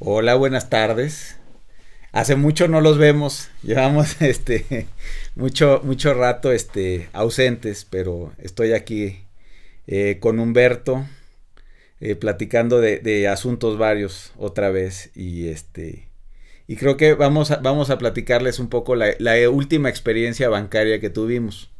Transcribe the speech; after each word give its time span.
Hola, 0.00 0.36
buenas 0.36 0.70
tardes. 0.70 1.38
Hace 2.12 2.36
mucho 2.36 2.68
no 2.68 2.80
los 2.80 2.98
vemos, 2.98 3.48
llevamos 3.64 4.22
este 4.22 4.86
mucho 5.34 5.80
mucho 5.82 6.14
rato 6.14 6.52
este 6.52 7.08
ausentes, 7.12 7.84
pero 7.84 8.32
estoy 8.38 8.74
aquí 8.74 9.24
eh, 9.88 10.18
con 10.20 10.38
Humberto 10.38 11.04
eh, 11.98 12.14
platicando 12.14 12.80
de, 12.80 13.26
asuntos 13.26 13.76
varios 13.76 14.32
otra 14.36 14.70
vez 14.70 15.10
y 15.16 15.48
este 15.48 16.08
y 16.68 16.76
creo 16.76 16.96
que 16.96 17.14
vamos 17.14 17.50
a, 17.50 17.98
platicarles 17.98 18.60
un 18.60 18.68
poco 18.68 18.94
la, 18.94 19.16
última 19.50 19.88
experiencia 19.88 20.48
bancaria 20.48 21.00
que 21.00 21.10
tuvimos. 21.10 21.72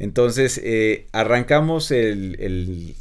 Entonces 0.00 0.60
eh, 0.64 1.06
arrancamos 1.12 1.92
el, 1.92 2.96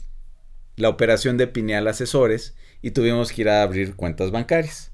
la 0.75 0.89
operación 0.89 1.37
de 1.37 1.47
Pineal 1.47 1.87
Asesores 1.87 2.53
y 2.83 2.91
tuvimos 2.91 3.31
que 3.31 3.41
ir 3.41 3.49
a 3.49 3.63
abrir 3.63 3.95
cuentas 3.95 4.29
bancarias. 4.29 4.91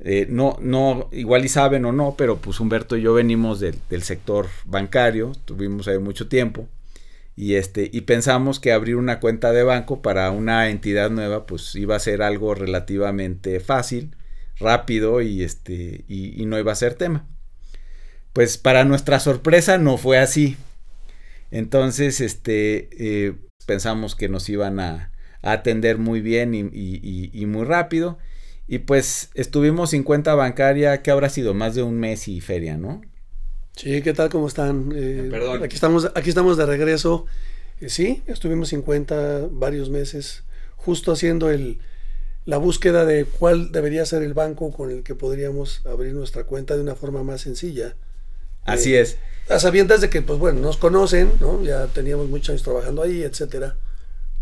Eh, 0.00 0.26
no, 0.28 0.58
no, 0.60 1.08
igual 1.12 1.44
y 1.44 1.48
saben 1.48 1.84
o 1.84 1.92
no, 1.92 2.16
pero 2.18 2.38
pues 2.38 2.58
Humberto 2.60 2.96
y 2.96 3.02
yo 3.02 3.14
venimos 3.14 3.60
del, 3.60 4.02
sector 4.02 4.48
bancario, 4.66 5.32
tuvimos 5.44 5.86
ahí 5.88 5.98
mucho 5.98 6.28
tiempo 6.28 6.68
y 7.36 7.54
este 7.54 7.88
y 7.92 8.02
pensamos 8.02 8.60
que 8.60 8.72
abrir 8.72 8.96
una 8.96 9.18
cuenta 9.18 9.52
de 9.52 9.62
banco 9.62 10.02
para 10.02 10.30
una 10.30 10.68
entidad 10.68 11.10
nueva 11.10 11.46
pues 11.46 11.74
iba 11.74 11.96
a 11.96 12.00
ser 12.00 12.22
algo 12.22 12.54
relativamente 12.54 13.60
fácil, 13.60 14.16
rápido 14.58 15.22
y 15.22 15.42
este 15.42 16.04
y, 16.08 16.44
no 16.44 16.58
iba 16.58 16.72
a 16.72 16.76
ser 16.76 16.94
tema. 16.94 17.26
Pues 18.32 18.58
para 18.58 18.84
nuestra 18.84 19.20
sorpresa 19.20 19.78
no 19.78 19.96
fue 19.96 20.18
así. 20.18 20.56
Entonces 21.52 22.20
este 22.20 22.88
eh, 22.98 23.34
pensamos 23.64 24.16
que 24.16 24.28
nos 24.28 24.48
iban 24.48 24.80
a, 24.80 25.13
atender 25.44 25.98
muy 25.98 26.20
bien 26.20 26.54
y, 26.54 27.46
muy 27.46 27.64
rápido. 27.64 28.18
Y 28.66 28.78
pues 28.78 29.28
estuvimos 29.34 29.90
sin 29.90 30.02
cuenta 30.02 30.34
bancaria, 30.34 31.02
que 31.02 31.10
habrá 31.10 31.28
sido 31.28 31.52
más 31.52 31.74
de 31.74 31.82
un 31.82 32.00
mes 32.00 32.28
y 32.28 32.40
feria, 32.40 32.78
¿no? 32.78 33.02
Sí, 33.76 34.00
¿qué 34.02 34.14
tal? 34.14 34.30
¿Cómo 34.30 34.48
están? 34.48 34.92
Eh, 34.94 35.28
Perdón. 35.30 35.62
Aquí 35.62 35.74
estamos, 35.74 36.10
aquí 36.14 36.30
estamos 36.30 36.56
de 36.56 36.64
regreso. 36.64 37.26
Eh, 37.80 37.90
sí, 37.90 38.22
estuvimos 38.26 38.70
sin 38.70 38.80
cuenta 38.80 39.46
varios 39.50 39.90
meses, 39.90 40.44
justo 40.76 41.12
haciendo 41.12 41.50
el, 41.50 41.78
la 42.46 42.56
búsqueda 42.56 43.04
de 43.04 43.26
cuál 43.26 43.70
debería 43.70 44.06
ser 44.06 44.22
el 44.22 44.32
banco 44.32 44.72
con 44.72 44.90
el 44.90 45.02
que 45.02 45.14
podríamos 45.14 45.84
abrir 45.84 46.14
nuestra 46.14 46.44
cuenta 46.44 46.74
de 46.74 46.80
una 46.80 46.94
forma 46.94 47.22
más 47.22 47.42
sencilla. 47.42 47.96
Así 48.64 48.94
eh, 48.94 49.00
es. 49.00 49.18
A 49.50 49.58
sabiendas 49.58 50.00
de 50.00 50.08
que, 50.08 50.22
pues 50.22 50.38
bueno, 50.38 50.60
nos 50.60 50.78
conocen, 50.78 51.32
¿no? 51.38 51.62
Ya 51.62 51.86
teníamos 51.88 52.30
muchos 52.30 52.50
años 52.50 52.62
trabajando 52.62 53.02
ahí, 53.02 53.22
etcétera 53.22 53.76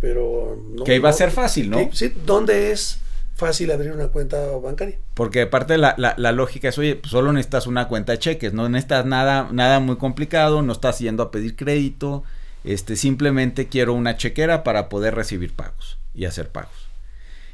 pero... 0.03 0.59
que 0.85 0.97
iba 0.97 1.09
a 1.09 1.13
ser 1.13 1.31
fácil, 1.31 1.71
¿no? 1.71 1.89
sí, 1.93 2.13
¿dónde 2.27 2.73
es 2.73 2.99
fácil 3.37 3.71
abrir 3.71 3.93
una 3.93 4.09
cuenta 4.09 4.45
bancaria? 4.57 4.99
Porque 5.15 5.43
aparte 5.43 5.79
la, 5.79 5.95
la, 5.97 6.33
lógica 6.33 6.69
es, 6.69 6.77
oye, 6.77 6.97
pues 6.97 7.13
solo 7.13 7.33
necesitas 7.33 7.69
una 7.69 7.87
cuenta 7.87 8.11
de 8.11 8.19
cheques, 8.19 8.53
no 8.53 8.69
necesitas 8.69 9.07
nada, 9.07 9.49
nada 9.53 9.79
muy 9.79 9.97
complicado, 9.97 10.61
no 10.61 10.73
estás 10.73 10.99
yendo 10.99 11.23
a 11.23 11.31
pedir 11.31 11.55
crédito, 11.55 12.25
este, 12.65 12.97
simplemente 12.97 13.69
quiero 13.69 13.95
una 13.95 14.17
chequera 14.17 14.65
para 14.65 14.89
poder 14.89 15.15
recibir 15.15 15.55
pagos 15.55 15.99
y 16.15 16.25
hacer 16.25 16.49
pagos. 16.49 16.89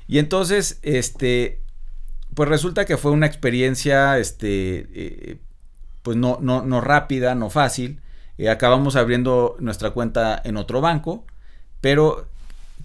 Y 0.06 0.18
entonces, 0.18 0.78
este, 0.80 1.60
pues 2.32 2.48
resulta 2.48 2.86
que 2.86 2.96
fue 2.96 3.10
una 3.10 3.26
experiencia, 3.26 4.18
este, 4.18 4.86
eh, 4.94 5.36
pues 6.02 6.16
no, 6.16 6.38
no, 6.40 6.62
no 6.62 6.80
rápida, 6.80 7.34
no 7.34 7.50
fácil. 7.50 8.00
Eh, 8.38 8.48
acabamos 8.48 8.96
abriendo 8.96 9.54
nuestra 9.58 9.90
cuenta 9.90 10.40
en 10.42 10.56
otro 10.56 10.80
banco, 10.80 11.26
pero 11.82 12.26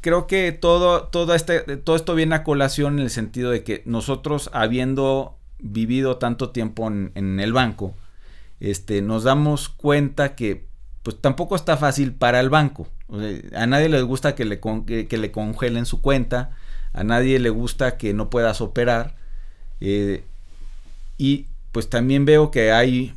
creo 0.03 0.27
que 0.27 0.51
todo, 0.51 1.07
todo, 1.07 1.33
este, 1.33 1.61
todo 1.77 1.95
esto 1.95 2.13
viene 2.13 2.35
a 2.35 2.43
colación 2.43 2.99
en 2.99 3.05
el 3.05 3.09
sentido 3.09 3.49
de 3.49 3.63
que 3.63 3.81
nosotros, 3.85 4.51
habiendo 4.53 5.37
vivido 5.59 6.17
tanto 6.17 6.51
tiempo 6.51 6.87
en, 6.87 7.39
el 7.39 7.53
banco, 7.53 7.95
este, 8.59 9.01
nos 9.01 9.23
damos 9.23 9.69
cuenta 9.69 10.35
que 10.35 10.67
pues 11.03 11.19
tampoco 11.19 11.55
está 11.55 11.77
fácil 11.77 12.13
para 12.13 12.39
el 12.41 12.49
banco. 12.49 12.87
a 13.55 13.65
nadie 13.65 13.89
le 13.89 14.01
gusta 14.01 14.35
que 14.35 14.45
le, 14.45 14.59
que, 14.59 15.17
le, 15.17 15.31
congelen 15.31 15.85
su 15.85 16.01
cuenta, 16.01 16.51
a 16.91 17.03
nadie 17.03 17.39
le 17.39 17.49
gusta 17.49 17.97
que 17.97 18.13
no 18.13 18.29
puedas 18.29 18.61
operar. 18.61 19.15
Eh, 19.79 20.25
y 21.17 21.47
pues 21.71 21.89
también 21.89 22.25
veo 22.25 22.51
que 22.51 22.71
hay 22.71 23.13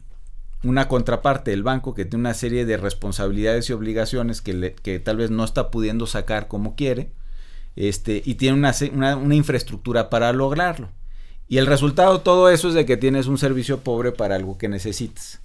una 0.64 0.88
contraparte 0.88 1.50
del 1.50 1.62
banco 1.62 1.94
que 1.94 2.04
tiene 2.04 2.22
una 2.22 2.34
serie 2.34 2.64
de 2.64 2.76
responsabilidades 2.76 3.68
y 3.68 3.72
obligaciones 3.72 4.40
que, 4.40 4.74
que 4.82 4.98
tal 4.98 5.18
vez 5.18 5.30
no 5.30 5.44
está 5.44 5.70
pudiendo 5.70 6.06
sacar 6.06 6.48
como 6.48 6.74
quiere, 6.74 7.10
este, 7.76 8.22
y 8.24 8.34
tiene 8.34 8.56
una, 8.56 8.74
una, 9.16 9.34
infraestructura 9.34 10.08
para 10.08 10.32
lograrlo. 10.32 10.88
Y 11.48 11.58
el 11.58 11.66
resultado 11.66 12.18
de 12.18 12.24
todo 12.24 12.48
eso 12.48 12.68
es 12.68 12.74
de 12.74 12.86
que 12.86 12.96
tienes 12.96 13.26
un 13.26 13.38
servicio 13.38 13.80
pobre 13.80 14.12
para 14.12 14.34
algo 14.34 14.58
que 14.58 14.68
necesitas. 14.68 15.40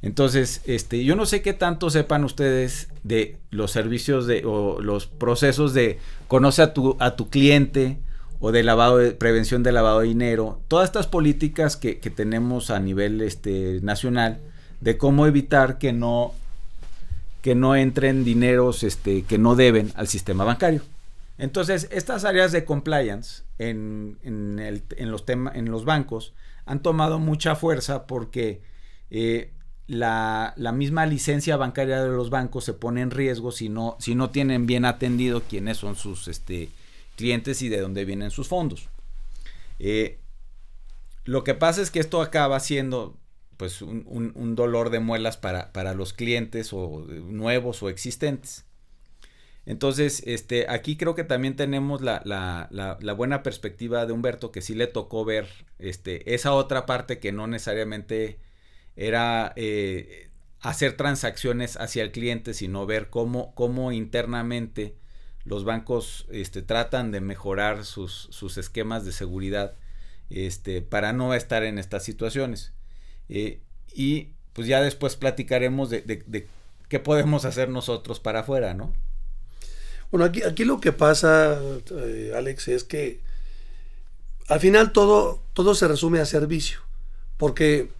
Entonces, 0.00 0.62
este, 0.64 1.04
yo 1.04 1.16
no 1.16 1.26
sé 1.26 1.42
qué 1.42 1.52
tanto 1.52 1.90
sepan 1.90 2.24
ustedes 2.24 2.88
de 3.02 3.36
los 3.50 3.72
servicios 3.72 4.26
de, 4.26 4.44
o 4.46 4.80
los 4.80 5.06
procesos 5.06 5.74
de 5.74 5.98
conoce 6.28 6.62
a 6.62 6.72
tu, 6.72 6.96
a 7.00 7.16
tu 7.16 7.28
cliente, 7.28 7.98
o 8.40 8.52
de 8.52 8.62
lavado 8.62 8.98
de 8.98 9.12
prevención 9.12 9.62
de 9.62 9.72
lavado 9.72 10.00
de 10.00 10.08
dinero, 10.08 10.60
todas 10.68 10.86
estas 10.86 11.06
políticas 11.06 11.76
que, 11.76 11.94
tenemos 11.94 12.70
a 12.70 12.78
nivel 12.78 13.20
este, 13.20 13.80
nacional 13.82 14.40
de 14.80 14.96
cómo 14.96 15.26
evitar 15.26 15.78
que 15.78 15.92
no 15.92 16.32
que 17.42 17.54
no 17.54 17.76
entren 17.76 18.24
dineros 18.24 18.82
este, 18.82 19.22
que 19.22 19.38
no 19.38 19.54
deben 19.54 19.92
al 19.94 20.08
sistema 20.08 20.44
bancario. 20.44 20.82
Entonces, 21.38 21.88
estas 21.92 22.24
áreas 22.24 22.50
de 22.50 22.64
compliance 22.64 23.44
en, 23.58 24.18
en, 24.24 25.10
los, 25.10 25.24
en 25.28 25.70
los 25.70 25.84
bancos 25.84 26.34
han 26.66 26.82
tomado 26.82 27.20
mucha 27.20 27.54
fuerza 27.54 28.06
porque 28.06 28.60
eh, 29.10 29.52
la, 29.86 30.52
la, 30.56 30.72
misma 30.72 31.06
licencia 31.06 31.56
bancaria 31.56 32.02
de 32.02 32.10
los 32.10 32.28
bancos 32.28 32.64
se 32.64 32.74
pone 32.74 33.00
en 33.00 33.10
riesgo 33.10 33.52
si 33.52 33.68
no, 33.68 33.96
si 34.00 34.14
no 34.14 34.30
tienen 34.30 34.66
bien 34.66 34.84
atendido 34.84 35.42
quiénes 35.48 35.78
son 35.78 35.94
sus 35.94 36.28
este, 36.28 36.70
clientes 37.18 37.60
y 37.62 37.68
de 37.68 37.80
dónde 37.80 38.04
vienen 38.04 38.30
sus 38.30 38.46
fondos. 38.48 38.88
Eh, 39.80 40.20
lo 41.24 41.44
que 41.44 41.54
pasa 41.54 41.82
es 41.82 41.90
que 41.90 41.98
esto 41.98 42.22
acaba 42.22 42.58
siendo 42.60 43.18
pues 43.58 43.82
un, 43.82 44.54
dolor 44.54 44.90
de 44.90 45.00
muelas 45.00 45.36
para, 45.36 45.94
los 45.94 46.12
clientes 46.12 46.72
o 46.72 47.04
nuevos 47.08 47.82
o 47.82 47.88
existentes. 47.88 48.64
Entonces, 49.66 50.22
este, 50.26 50.66
aquí 50.70 50.96
creo 50.96 51.16
que 51.16 51.24
también 51.24 51.56
tenemos 51.56 52.00
la, 52.00 52.68
buena 53.16 53.42
perspectiva 53.42 54.06
de 54.06 54.12
Humberto, 54.12 54.52
que 54.52 54.62
sí 54.62 54.76
le 54.76 54.86
tocó 54.86 55.24
ver 55.24 55.48
este, 55.80 56.34
esa 56.34 56.52
otra 56.52 56.86
parte 56.86 57.18
que 57.18 57.32
no 57.32 57.48
necesariamente 57.48 58.38
era 58.94 59.52
eh, 59.56 60.30
hacer 60.60 60.96
transacciones 60.96 61.76
hacia 61.78 62.04
el 62.04 62.12
cliente, 62.12 62.54
sino 62.54 62.86
ver 62.86 63.10
cómo, 63.10 63.54
cómo 63.56 63.90
internamente 63.90 64.94
los 65.48 65.64
bancos 65.64 66.26
este, 66.30 66.62
tratan 66.62 67.10
de 67.10 67.20
mejorar 67.20 67.84
sus, 67.84 68.28
esquemas 68.56 69.04
de 69.04 69.12
seguridad 69.12 69.74
este, 70.30 70.82
para 70.82 71.12
no 71.12 71.34
estar 71.34 71.64
en 71.64 71.78
estas 71.78 72.04
situaciones. 72.04 72.72
Eh, 73.28 73.60
y 73.94 74.28
pues 74.52 74.68
ya 74.68 74.82
después 74.82 75.16
platicaremos 75.16 75.90
de, 75.90 76.46
qué 76.88 76.98
podemos 77.00 77.44
hacer 77.44 77.70
nosotros 77.70 78.20
para 78.20 78.40
afuera, 78.40 78.74
¿no? 78.74 78.92
Bueno, 80.10 80.24
aquí, 80.24 80.42
aquí 80.42 80.64
lo 80.64 80.80
que 80.80 80.92
pasa, 80.92 81.60
eh, 81.90 82.32
Alex, 82.34 82.68
es 82.68 82.84
que 82.84 83.20
al 84.48 84.60
final 84.60 84.92
todo, 84.92 85.42
todo 85.52 85.74
se 85.74 85.88
resume 85.88 86.20
a 86.20 86.26
servicio. 86.26 86.80
Porque, 87.36 87.90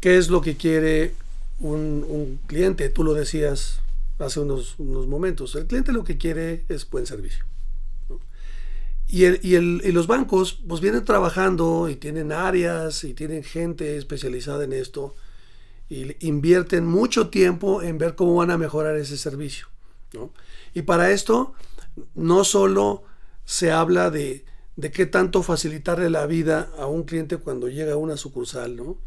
¿qué 0.00 0.18
es 0.18 0.28
lo 0.28 0.40
que 0.40 0.56
quiere 0.56 1.14
un, 1.58 2.04
un 2.08 2.38
cliente? 2.46 2.88
Tú 2.90 3.02
lo 3.02 3.14
decías 3.14 3.80
hace 4.18 4.40
unos, 4.40 4.78
momentos. 4.78 5.54
El 5.54 5.66
cliente 5.66 5.92
lo 5.92 6.04
que 6.04 6.18
quiere 6.18 6.64
es 6.68 6.88
buen 6.88 7.06
servicio. 7.06 7.44
Y, 9.08 9.24
el, 9.24 9.40
y, 9.42 9.54
el, 9.54 9.82
y, 9.84 9.92
los 9.92 10.08
bancos 10.08 10.60
pues 10.66 10.80
vienen 10.80 11.04
trabajando 11.04 11.88
y 11.88 11.94
tienen 11.94 12.32
áreas 12.32 13.04
y 13.04 13.14
tienen 13.14 13.44
gente 13.44 13.96
especializada 13.96 14.64
en 14.64 14.72
esto 14.72 15.14
y 15.88 16.26
invierten 16.26 16.84
mucho 16.84 17.28
tiempo 17.28 17.82
en 17.82 17.98
ver 17.98 18.16
cómo 18.16 18.34
van 18.34 18.50
a 18.50 18.58
mejorar 18.58 18.96
ese 18.96 19.16
servicio. 19.16 19.68
Y 20.74 20.82
para 20.82 21.12
esto 21.12 21.54
no 22.14 22.42
solo 22.42 23.04
se 23.44 23.70
habla 23.70 24.10
de, 24.10 24.44
de 24.74 24.90
qué 24.90 25.06
tanto 25.06 25.44
facilitarle 25.44 26.10
la 26.10 26.26
vida 26.26 26.70
a 26.76 26.86
un 26.86 27.04
cliente 27.04 27.36
cuando 27.36 27.68
llega 27.68 27.92
a 27.92 27.96
una 27.96 28.16
sucursal, 28.16 28.74
¿no? 28.74 28.98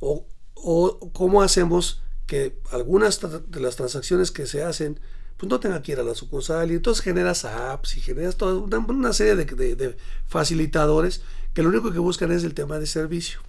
o, 0.00 0.26
o 0.54 1.10
cómo 1.12 1.42
hacemos 1.42 2.02
que 2.26 2.58
algunas 2.72 3.20
de 3.20 3.60
las 3.60 3.76
transacciones 3.76 4.30
que 4.30 4.46
se 4.46 4.62
hacen 4.62 5.00
pues 5.36 5.50
no 5.50 5.60
tengan 5.60 5.82
que 5.82 5.92
ir 5.92 6.00
a 6.00 6.02
la 6.02 6.14
sucursal 6.14 6.70
y 6.70 6.74
entonces 6.74 7.04
generas 7.04 7.44
apps 7.44 7.96
y 7.96 8.00
generas 8.00 8.36
toda 8.36 8.54
una, 8.78 9.12
serie 9.12 9.36
de, 9.36 9.96
facilitadores 10.26 11.22
que 11.52 11.62
lo 11.62 11.68
único 11.68 11.92
que 11.92 11.98
buscan 11.98 12.32
es 12.32 12.42
el 12.44 12.54
tema 12.54 12.78
de 12.78 12.86
servicio. 12.86 13.40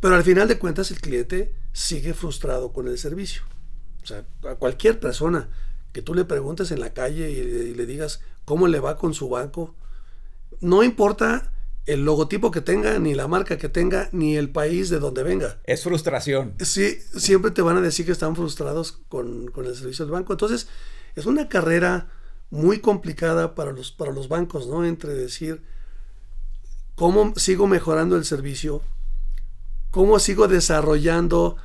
Pero 0.00 0.14
al 0.14 0.24
final 0.24 0.48
de 0.48 0.58
cuentas 0.58 0.90
el 0.90 1.00
cliente 1.00 1.54
sigue 1.72 2.14
frustrado 2.14 2.72
con 2.72 2.88
el 2.88 2.98
servicio. 2.98 3.42
O 4.02 4.06
sea, 4.06 4.24
a 4.48 4.54
cualquier 4.56 5.00
persona 5.00 5.48
que 5.92 6.02
tú 6.02 6.14
le 6.14 6.24
preguntes 6.24 6.70
en 6.70 6.80
la 6.80 6.92
calle 6.92 7.30
y, 7.30 7.74
le 7.74 7.86
digas 7.86 8.20
cómo 8.44 8.68
le 8.68 8.80
va 8.80 8.96
con 8.96 9.14
su 9.14 9.28
banco, 9.28 9.74
no 10.60 10.82
importa 10.82 11.52
el 11.86 12.04
logotipo 12.04 12.50
que 12.50 12.60
tenga, 12.60 12.98
ni 12.98 13.14
la 13.14 13.28
marca 13.28 13.58
que 13.58 13.68
tenga, 13.68 14.08
ni 14.12 14.36
el 14.36 14.50
país 14.50 14.90
de 14.90 14.98
donde 14.98 15.22
venga. 15.22 15.60
Es 15.64 15.82
frustración. 15.82 16.54
Sí, 16.60 16.98
siempre 17.16 17.50
te 17.50 17.62
van 17.62 17.76
a 17.76 17.80
decir 17.80 18.06
que 18.06 18.12
están 18.12 18.36
frustrados 18.36 18.92
con, 19.08 19.48
con 19.48 19.66
el 19.66 19.74
servicio 19.74 20.04
del 20.04 20.12
banco. 20.12 20.32
Entonces, 20.32 20.68
es 21.16 21.26
una 21.26 21.48
carrera 21.48 22.10
muy 22.50 22.80
complicada 22.80 23.54
para 23.54 23.72
los, 23.72 23.92
para 23.92 24.12
los 24.12 24.28
bancos, 24.28 24.66
¿no? 24.66 24.84
Entre 24.84 25.14
decir, 25.14 25.62
¿cómo 26.94 27.32
sigo 27.36 27.66
mejorando 27.66 28.16
el 28.16 28.24
servicio? 28.24 28.82
¿Cómo 29.90 30.18
sigo 30.18 30.48
desarrollando, 30.48 31.56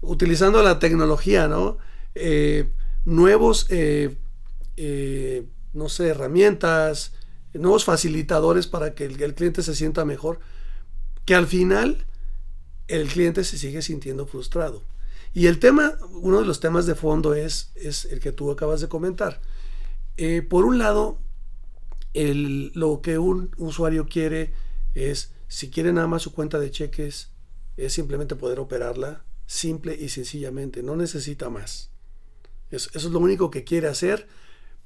utilizando 0.00 0.62
la 0.62 0.78
tecnología, 0.78 1.48
¿no? 1.48 1.78
Eh, 2.14 2.72
nuevos, 3.04 3.66
eh, 3.70 4.16
eh, 4.76 5.46
no 5.72 5.88
sé, 5.88 6.08
herramientas, 6.08 7.12
nuevos 7.54 7.84
facilitadores 7.84 8.66
para 8.66 8.94
que 8.94 9.04
el, 9.04 9.34
cliente 9.34 9.62
se 9.62 9.74
sienta 9.74 10.04
mejor, 10.04 10.40
que 11.24 11.34
al 11.34 11.46
final 11.46 12.06
el 12.88 13.08
cliente 13.08 13.44
se 13.44 13.58
sigue 13.58 13.82
sintiendo 13.82 14.26
frustrado. 14.26 14.82
Y 15.34 15.46
el 15.46 15.58
tema, 15.58 15.94
uno 16.10 16.40
de 16.40 16.46
los 16.46 16.60
temas 16.60 16.86
de 16.86 16.94
fondo 16.94 17.34
es, 17.34 17.70
es 17.74 18.06
el 18.06 18.20
que 18.20 18.32
tú 18.32 18.50
acabas 18.50 18.80
de 18.80 18.88
comentar. 18.88 19.40
Eh, 20.16 20.42
por 20.42 20.64
un 20.64 20.78
lado, 20.78 21.20
lo 22.14 23.00
que 23.02 23.18
un 23.18 23.50
usuario 23.58 24.06
quiere 24.06 24.52
es, 24.94 25.32
si 25.46 25.70
quiere 25.70 25.92
nada 25.92 26.06
más 26.06 26.22
su 26.22 26.32
cuenta 26.32 26.58
de 26.58 26.70
cheques, 26.70 27.30
es 27.76 27.92
simplemente 27.92 28.36
poder 28.36 28.58
operarla 28.58 29.24
simple 29.46 29.96
y 29.98 30.10
sencillamente, 30.10 30.82
no 30.82 30.96
necesita 30.96 31.48
más. 31.48 31.90
eso 32.70 32.90
es 32.92 33.04
lo 33.04 33.18
único 33.18 33.50
que 33.50 33.64
quiere 33.64 33.88
hacer 33.88 34.28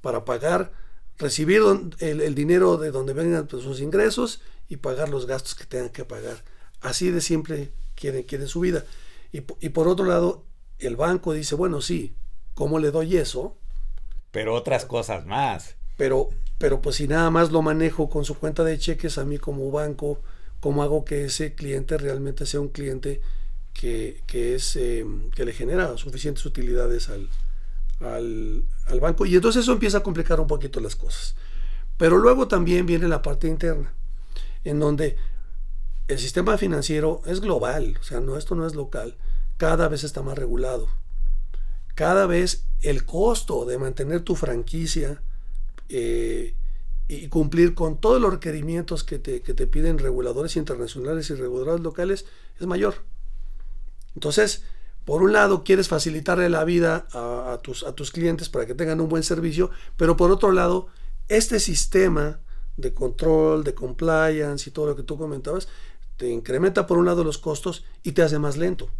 para 0.01 0.25
pagar 0.25 0.73
recibir 1.23 1.63
el, 2.01 2.35
dinero 2.35 2.77
de 2.77 2.91
donde 2.91 3.15
vengan 3.15 3.47
pues, 3.47 3.63
sus 3.63 3.81
ingresos 3.81 4.43
y 4.69 4.77
pagar 4.77 5.09
los 5.09 5.27
gastos 5.27 5.55
que 5.55 5.65
tengan 5.65 5.91
que 5.91 6.05
pagar. 6.05 6.45
Así 6.81 7.11
de 7.11 7.21
simple 7.21 7.71
quieren, 7.95 8.25
quieren 8.25 8.49
su 8.49 8.61
vida. 8.61 8.85
Y, 9.31 9.41
por 9.41 9.89
otro 9.89 10.05
lado, 10.05 10.45
el 10.79 10.97
banco 10.97 11.33
dice, 11.33 11.55
bueno, 11.55 11.81
sí, 11.81 12.15
¿cómo 12.55 12.79
le 12.79 12.91
doy 12.91 13.17
eso? 13.17 13.57
Pero 14.31 14.53
otras 14.55 14.85
cosas 14.85 15.25
más. 15.25 15.77
Pero, 15.97 16.29
pero 16.59 16.83
pues 16.83 16.97
si 16.97 17.09
nada 17.09 17.31
más 17.31 17.51
lo 17.51 17.63
manejo 17.63 18.11
con 18.11 18.27
su 18.27 18.35
cuenta 18.35 18.63
de 18.63 18.79
cheques 18.79 19.17
a 19.17 19.25
mí 19.25 19.39
como 19.39 19.71
banco, 19.71 20.21
¿cómo 20.61 20.83
hago 20.83 21.05
que 21.07 21.25
ese 21.25 21.55
cliente 21.55 21.97
realmente 21.97 22.45
sea 22.45 22.61
un 22.61 22.69
cliente 22.69 23.23
que, 23.73 24.21
es, 24.29 24.77
eh, 24.77 25.07
que 25.35 25.47
le 25.47 25.53
genera 25.55 25.97
suficientes 25.97 26.45
utilidades 26.45 27.09
al, 27.09 27.31
al, 28.05 28.65
banco 29.01 29.27
y 29.27 29.35
entonces 29.35 29.63
eso 29.63 29.73
empieza 29.73 29.99
a 29.99 30.03
complicar 30.03 30.41
un 30.41 30.47
poquito 30.47 30.81
las 30.81 30.97
cosas. 30.97 31.35
Pero 31.97 32.19
luego 32.19 32.49
también 32.49 32.87
viene 32.87 33.09
la 33.09 33.23
parte 33.23 33.49
interna, 33.49 33.93
en 34.65 34.81
donde 34.81 35.17
el 36.09 36.19
sistema 36.19 36.59
financiero 36.59 37.23
es 37.27 37.41
global, 37.41 37.97
o 38.01 38.03
sea, 38.03 38.21
no, 38.21 38.37
esto 38.37 38.55
no 38.55 38.67
es 38.67 38.75
local, 38.75 39.17
cada 39.57 39.89
vez 39.89 40.05
está 40.05 40.23
más 40.23 40.37
regulado. 40.37 40.89
Cada 41.95 42.27
vez 42.27 42.65
el 42.81 43.05
costo 43.05 43.67
de 43.67 43.79
mantener 43.79 44.23
tu 44.23 44.35
franquicia 44.35 45.23
eh, 45.89 46.55
y 47.07 47.29
cumplir 47.29 47.75
con 47.75 48.01
todos 48.01 48.21
los 48.21 48.33
requerimientos 48.33 49.05
que 49.05 49.19
te, 49.19 49.43
que 49.43 49.53
te 49.53 49.67
piden 49.67 49.99
reguladores 49.99 50.57
internacionales 50.57 51.29
y 51.29 51.35
reguladores 51.35 51.83
locales 51.83 52.25
es 52.59 52.67
mayor. 52.67 52.95
Entonces, 54.15 54.65
por 55.05 55.23
un 55.23 55.33
lado 55.33 55.65
quieres 55.65 55.89
facilitarle 55.89 56.49
la 56.49 56.65
vida 56.65 57.07
a, 57.13 57.59
tus, 57.63 57.83
a, 57.83 57.95
tus, 57.95 58.11
clientes 58.11 58.49
para 58.49 58.67
que 58.67 58.75
tengan 58.75 59.01
un 59.01 59.09
buen 59.09 59.23
servicio, 59.23 59.71
pero 59.97 60.17
por 60.17 60.31
otro 60.31 60.53
lado, 60.53 60.87
este 61.29 61.61
sistema 61.61 62.41
de 62.77 62.95
control, 62.95 63.65
de 63.65 63.75
compliance 63.75 64.69
y 64.69 64.73
todo 64.73 64.87
lo 64.87 64.97
que 64.97 65.03
tú 65.03 65.19
comentabas, 65.19 65.69
te 66.17 66.29
incrementa 66.29 66.87
por 66.87 66.99
un 66.99 67.07
lado 67.07 67.25
los 67.25 67.39
costos 67.39 67.85
y 68.03 68.13
te 68.13 68.23
hace 68.23 68.39
más 68.39 68.57
lento. 68.57 68.91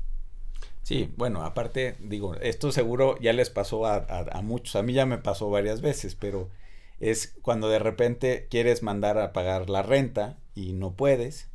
Sí, 0.83 1.13
bueno, 1.17 1.45
aparte, 1.45 1.97
digo, 2.01 2.35
esto 2.37 2.73
seguro 2.73 3.17
ya 3.21 3.33
les 3.33 3.51
pasó 3.51 3.87
a, 3.87 3.97
a 3.97 4.43
muchos, 4.43 4.75
a 4.75 4.83
mí 4.83 4.93
ya 4.93 5.07
me 5.07 5.19
pasó 5.19 5.49
varias 5.49 5.81
veces, 5.81 6.17
pero 6.17 6.51
es 6.99 7.35
cuando 7.43 7.69
de 7.69 7.79
repente 7.79 8.49
quieres 8.51 8.83
mandar 8.83 9.19
a 9.19 9.33
pagar 9.33 9.71
la 9.71 9.83
renta 9.83 10.39
y 10.55 10.73
no 10.73 10.95
puedes, 10.95 11.52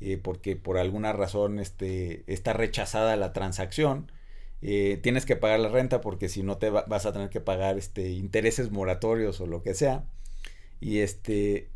eh, 0.00 0.18
porque 0.18 0.56
por 0.56 0.78
alguna 0.78 1.12
razón 1.12 1.58
este, 1.58 2.24
está 2.26 2.52
rechazada 2.52 3.16
la 3.16 3.32
transacción. 3.32 4.12
Eh, 4.60 4.98
tienes 5.02 5.24
que 5.24 5.36
pagar 5.36 5.60
la 5.60 5.68
renta 5.68 6.00
porque 6.00 6.28
si 6.28 6.42
no 6.42 6.58
te 6.58 6.70
vas 6.70 7.06
a 7.06 7.12
tener 7.12 7.30
que 7.30 7.40
pagar 7.40 7.78
este, 7.78 8.10
intereses 8.10 8.70
moratorios 8.70 9.40
o 9.40 9.46
lo 9.46 9.62
que 9.62 9.74
sea. 9.74 10.04
Y 10.80 11.00
este 11.00 11.70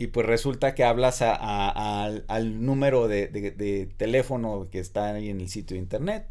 y 0.00 0.06
pues 0.06 0.26
resulta 0.26 0.74
que 0.74 0.82
hablas 0.82 1.20
al, 1.20 2.64
número 2.64 3.06
de, 3.06 3.92
teléfono 3.98 4.68
que 4.70 4.78
está 4.78 5.12
ahí 5.12 5.28
en 5.28 5.42
el 5.42 5.50
sitio 5.50 5.74
de 5.74 5.82
internet 5.82 6.26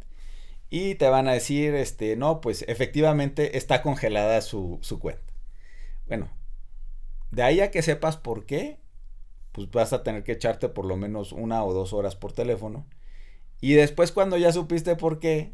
y 0.72 0.96
te 0.96 1.08
van 1.08 1.28
a 1.28 1.34
decir, 1.34 1.76
este, 1.76 2.16
no, 2.16 2.42
pues 2.42 2.66
efectivamente 2.68 3.58
está 3.60 3.84
congelada 3.84 4.42
su, 4.42 4.80
su 4.82 4.98
cuenta. 5.00 5.22
Bueno, 6.08 6.32
de 7.30 7.44
ahí 7.44 7.60
a 7.62 7.70
que 7.70 7.84
sepas 7.84 8.18
por 8.18 8.48
qué, 8.48 8.80
pues 9.68 9.86
vas 9.86 9.94
a 9.94 10.04
tener 10.04 10.24
que 10.24 10.34
echarte 10.34 10.70
por 10.70 10.86
lo 10.86 10.98
menos 10.98 11.32
una 11.32 11.64
o 11.64 11.74
dos 11.74 11.94
horas 11.94 12.16
por 12.16 12.34
teléfono. 12.34 12.86
Y 13.62 13.74
después 13.74 14.12
cuando 14.12 14.38
ya 14.38 14.52
supiste 14.54 14.96
por 14.96 15.20
qué, 15.20 15.54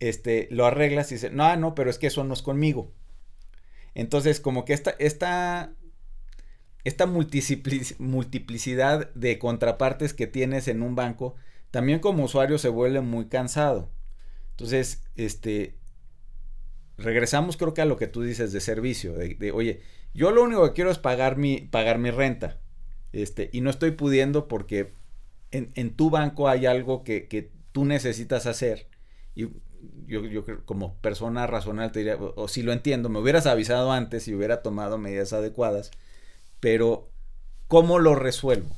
este, 0.00 0.48
lo 0.50 0.66
arreglas 0.66 1.10
y 1.10 1.14
dices, 1.16 1.32
no, 1.32 1.56
no, 1.56 1.74
pero 1.74 1.90
es 1.90 1.98
que 1.98 2.06
eso 2.08 2.24
no 2.24 2.34
es 2.34 2.42
conmigo. 2.42 2.92
Entonces, 3.94 4.40
como 4.40 4.64
que 4.66 4.74
esta, 4.74 4.90
esta, 4.98 5.72
esta 6.84 7.06
multiplicidad 7.06 9.10
de 9.14 9.38
contrapartes 9.38 10.12
que 10.12 10.26
tienes 10.26 10.68
en 10.68 10.82
un 10.82 10.94
banco, 10.94 11.36
también 11.70 12.00
como 12.00 12.24
usuario 12.24 12.58
se 12.58 12.68
vuelve 12.68 13.00
muy 13.00 13.28
cansado. 13.28 13.90
Entonces, 14.50 15.02
este, 15.16 15.78
regresamos 16.98 17.56
creo 17.56 17.74
que 17.74 17.82
a 17.82 17.86
lo 17.86 17.96
que 17.96 18.06
tú 18.06 18.22
dices 18.22 18.52
de 18.52 18.60
servicio, 18.60 19.14
de, 19.14 19.52
oye, 19.52 19.80
yo 20.14 20.30
lo 20.30 20.42
único 20.42 20.64
que 20.66 20.72
quiero 20.72 20.90
es 20.90 20.98
pagar 20.98 21.36
mi, 21.36 21.60
pagar 21.60 21.98
mi 21.98 22.10
renta. 22.10 22.58
Este, 23.16 23.48
y 23.50 23.62
no 23.62 23.70
estoy 23.70 23.92
pudiendo 23.92 24.46
porque 24.46 24.92
en, 25.50 25.96
tu 25.96 26.10
banco 26.10 26.50
hay 26.50 26.66
algo 26.66 27.02
que, 27.02 27.50
tú 27.72 27.86
necesitas 27.86 28.46
hacer. 28.46 28.88
Y 29.34 29.48
yo, 30.06 30.24
yo 30.26 30.44
como 30.66 30.96
persona 30.98 31.46
razonable 31.46 31.92
te 31.92 31.98
diría, 32.00 32.16
o, 32.16 32.46
si 32.48 32.62
lo 32.62 32.72
entiendo, 32.72 33.08
me 33.08 33.18
hubieras 33.18 33.46
avisado 33.46 33.90
antes 33.90 34.28
y 34.28 34.34
hubiera 34.34 34.62
tomado 34.62 34.98
medidas 34.98 35.32
adecuadas. 35.32 35.92
Pero, 36.60 37.08
¿cómo 37.68 37.98
lo 37.98 38.14
resuelvo? 38.14 38.76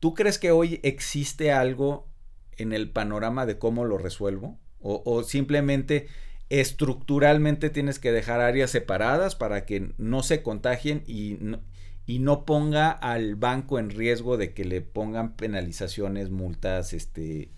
¿Tú 0.00 0.14
crees 0.14 0.38
que 0.38 0.50
hoy 0.50 0.80
existe 0.82 1.52
algo 1.52 2.08
en 2.56 2.72
el 2.72 2.90
panorama 2.90 3.46
de 3.46 3.58
cómo 3.58 3.84
lo 3.84 3.96
resuelvo? 3.96 4.58
O, 4.80 5.02
o, 5.04 5.22
simplemente 5.22 6.08
estructuralmente 6.48 7.70
tienes 7.70 8.00
que 8.00 8.10
dejar 8.10 8.40
áreas 8.40 8.70
separadas 8.70 9.36
para 9.36 9.66
que 9.66 9.92
no 9.98 10.24
se 10.24 10.42
contagien 10.42 11.04
y 11.06 11.36
no, 11.40 11.60
y 12.08 12.20
no 12.20 12.46
ponga 12.46 12.90
al 12.90 13.36
banco 13.36 13.78
en 13.78 13.90
riesgo 13.90 14.38
de 14.38 14.54
que 14.54 14.64
le 14.64 14.80
pongan 14.80 15.36
penalizaciones, 15.36 16.30
multas, 16.30 16.94
este... 16.94 17.50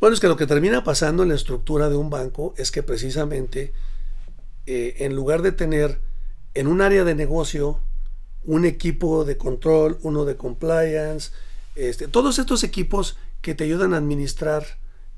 Bueno, 0.00 0.14
es 0.14 0.20
que 0.20 0.26
lo 0.26 0.38
que 0.38 0.46
termina 0.46 0.84
pasando 0.84 1.22
en 1.22 1.28
la 1.28 1.34
estructura 1.34 1.90
de 1.90 1.96
un 1.96 2.08
banco 2.08 2.54
es 2.56 2.72
que 2.72 2.82
precisamente 2.82 3.74
eh, 4.64 4.96
en 5.00 5.14
lugar 5.14 5.42
de 5.42 5.52
tener 5.52 6.00
en 6.54 6.66
un 6.66 6.80
área 6.80 7.04
de 7.04 7.14
negocio 7.14 7.78
un 8.44 8.64
equipo 8.64 9.26
de 9.26 9.36
control, 9.36 9.98
uno 10.00 10.24
de 10.24 10.36
compliance, 10.36 11.32
este, 11.76 12.08
todos 12.08 12.38
estos 12.38 12.64
equipos 12.64 13.18
que 13.42 13.54
te 13.54 13.64
ayudan 13.64 13.92
a 13.92 13.98
administrar 13.98 14.64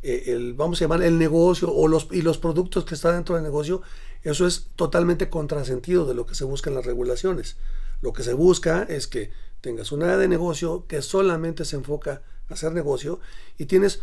eh, 0.03 0.25
el, 0.35 0.55
vamos 0.55 0.81
a 0.81 0.85
llamar, 0.87 1.05
el 1.05 1.21
negocio 1.21 1.73
o 1.73 1.87
los, 1.87 2.09
y 2.11 2.23
los 2.23 2.39
productos 2.39 2.85
que 2.85 2.97
están 2.97 3.15
dentro 3.15 3.37
del 3.37 3.45
negocio, 3.45 3.83
eso 4.25 4.45
es 4.45 4.71
totalmente 4.75 5.31
contrasentido 5.31 6.05
de 6.05 6.15
lo 6.15 6.27
que 6.27 6.35
se 6.35 6.43
busca 6.43 6.69
en 6.69 6.75
las 6.75 6.85
regulaciones. 6.85 7.57
Lo 8.05 8.13
que 8.13 8.23
se 8.23 8.35
busca 8.35 8.83
es 8.83 9.07
que 9.07 9.31
tengas 9.63 9.91
una 9.91 10.05
área 10.05 10.19
de 10.19 10.29
negocio 10.29 10.87
que 10.87 11.01
solamente 11.01 11.65
se 11.65 11.77
enfoca 11.77 12.21
a 12.51 12.53
hacer 12.53 12.73
negocio 12.73 13.19
y 13.57 13.65
tienes 13.65 14.01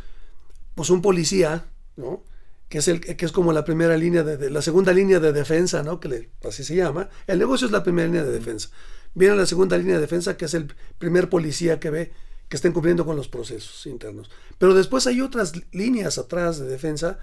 pues 0.73 0.89
un 0.89 1.03
policía, 1.03 1.67
¿no? 1.97 2.23
Que 2.67 2.79
es, 2.79 2.87
el, 2.87 2.99
que 2.99 3.23
es 3.23 3.31
como 3.31 3.53
la 3.53 3.63
primera 3.63 3.95
línea, 3.97 4.23
de, 4.23 4.49
la 4.49 4.63
segunda 4.63 4.91
línea 4.91 5.19
de 5.19 5.31
defensa, 5.31 5.83
¿no? 5.83 5.99
Que 5.99 6.09
le, 6.09 6.29
así 6.43 6.63
se 6.63 6.75
llama. 6.75 7.09
El 7.27 7.37
negocio 7.37 7.67
es 7.67 7.71
la 7.71 7.83
primera 7.83 8.07
línea 8.07 8.23
de 8.23 8.31
defensa. 8.31 8.69
Viene 9.13 9.35
la 9.35 9.45
segunda 9.45 9.77
línea 9.77 9.97
de 9.97 10.01
defensa, 10.01 10.35
que 10.35 10.45
es 10.45 10.55
el 10.55 10.73
primer 10.97 11.29
policía 11.29 11.79
que 11.79 11.91
ve 11.91 12.11
que 12.49 12.55
estén 12.55 12.73
cumpliendo 12.73 13.05
con 13.05 13.15
los 13.15 13.27
procesos 13.27 13.85
internos. 13.85 14.31
Pero 14.57 14.73
después 14.73 15.05
hay 15.05 15.21
otras 15.21 15.53
líneas 15.71 16.17
atrás 16.17 16.57
de 16.57 16.65
defensa 16.65 17.19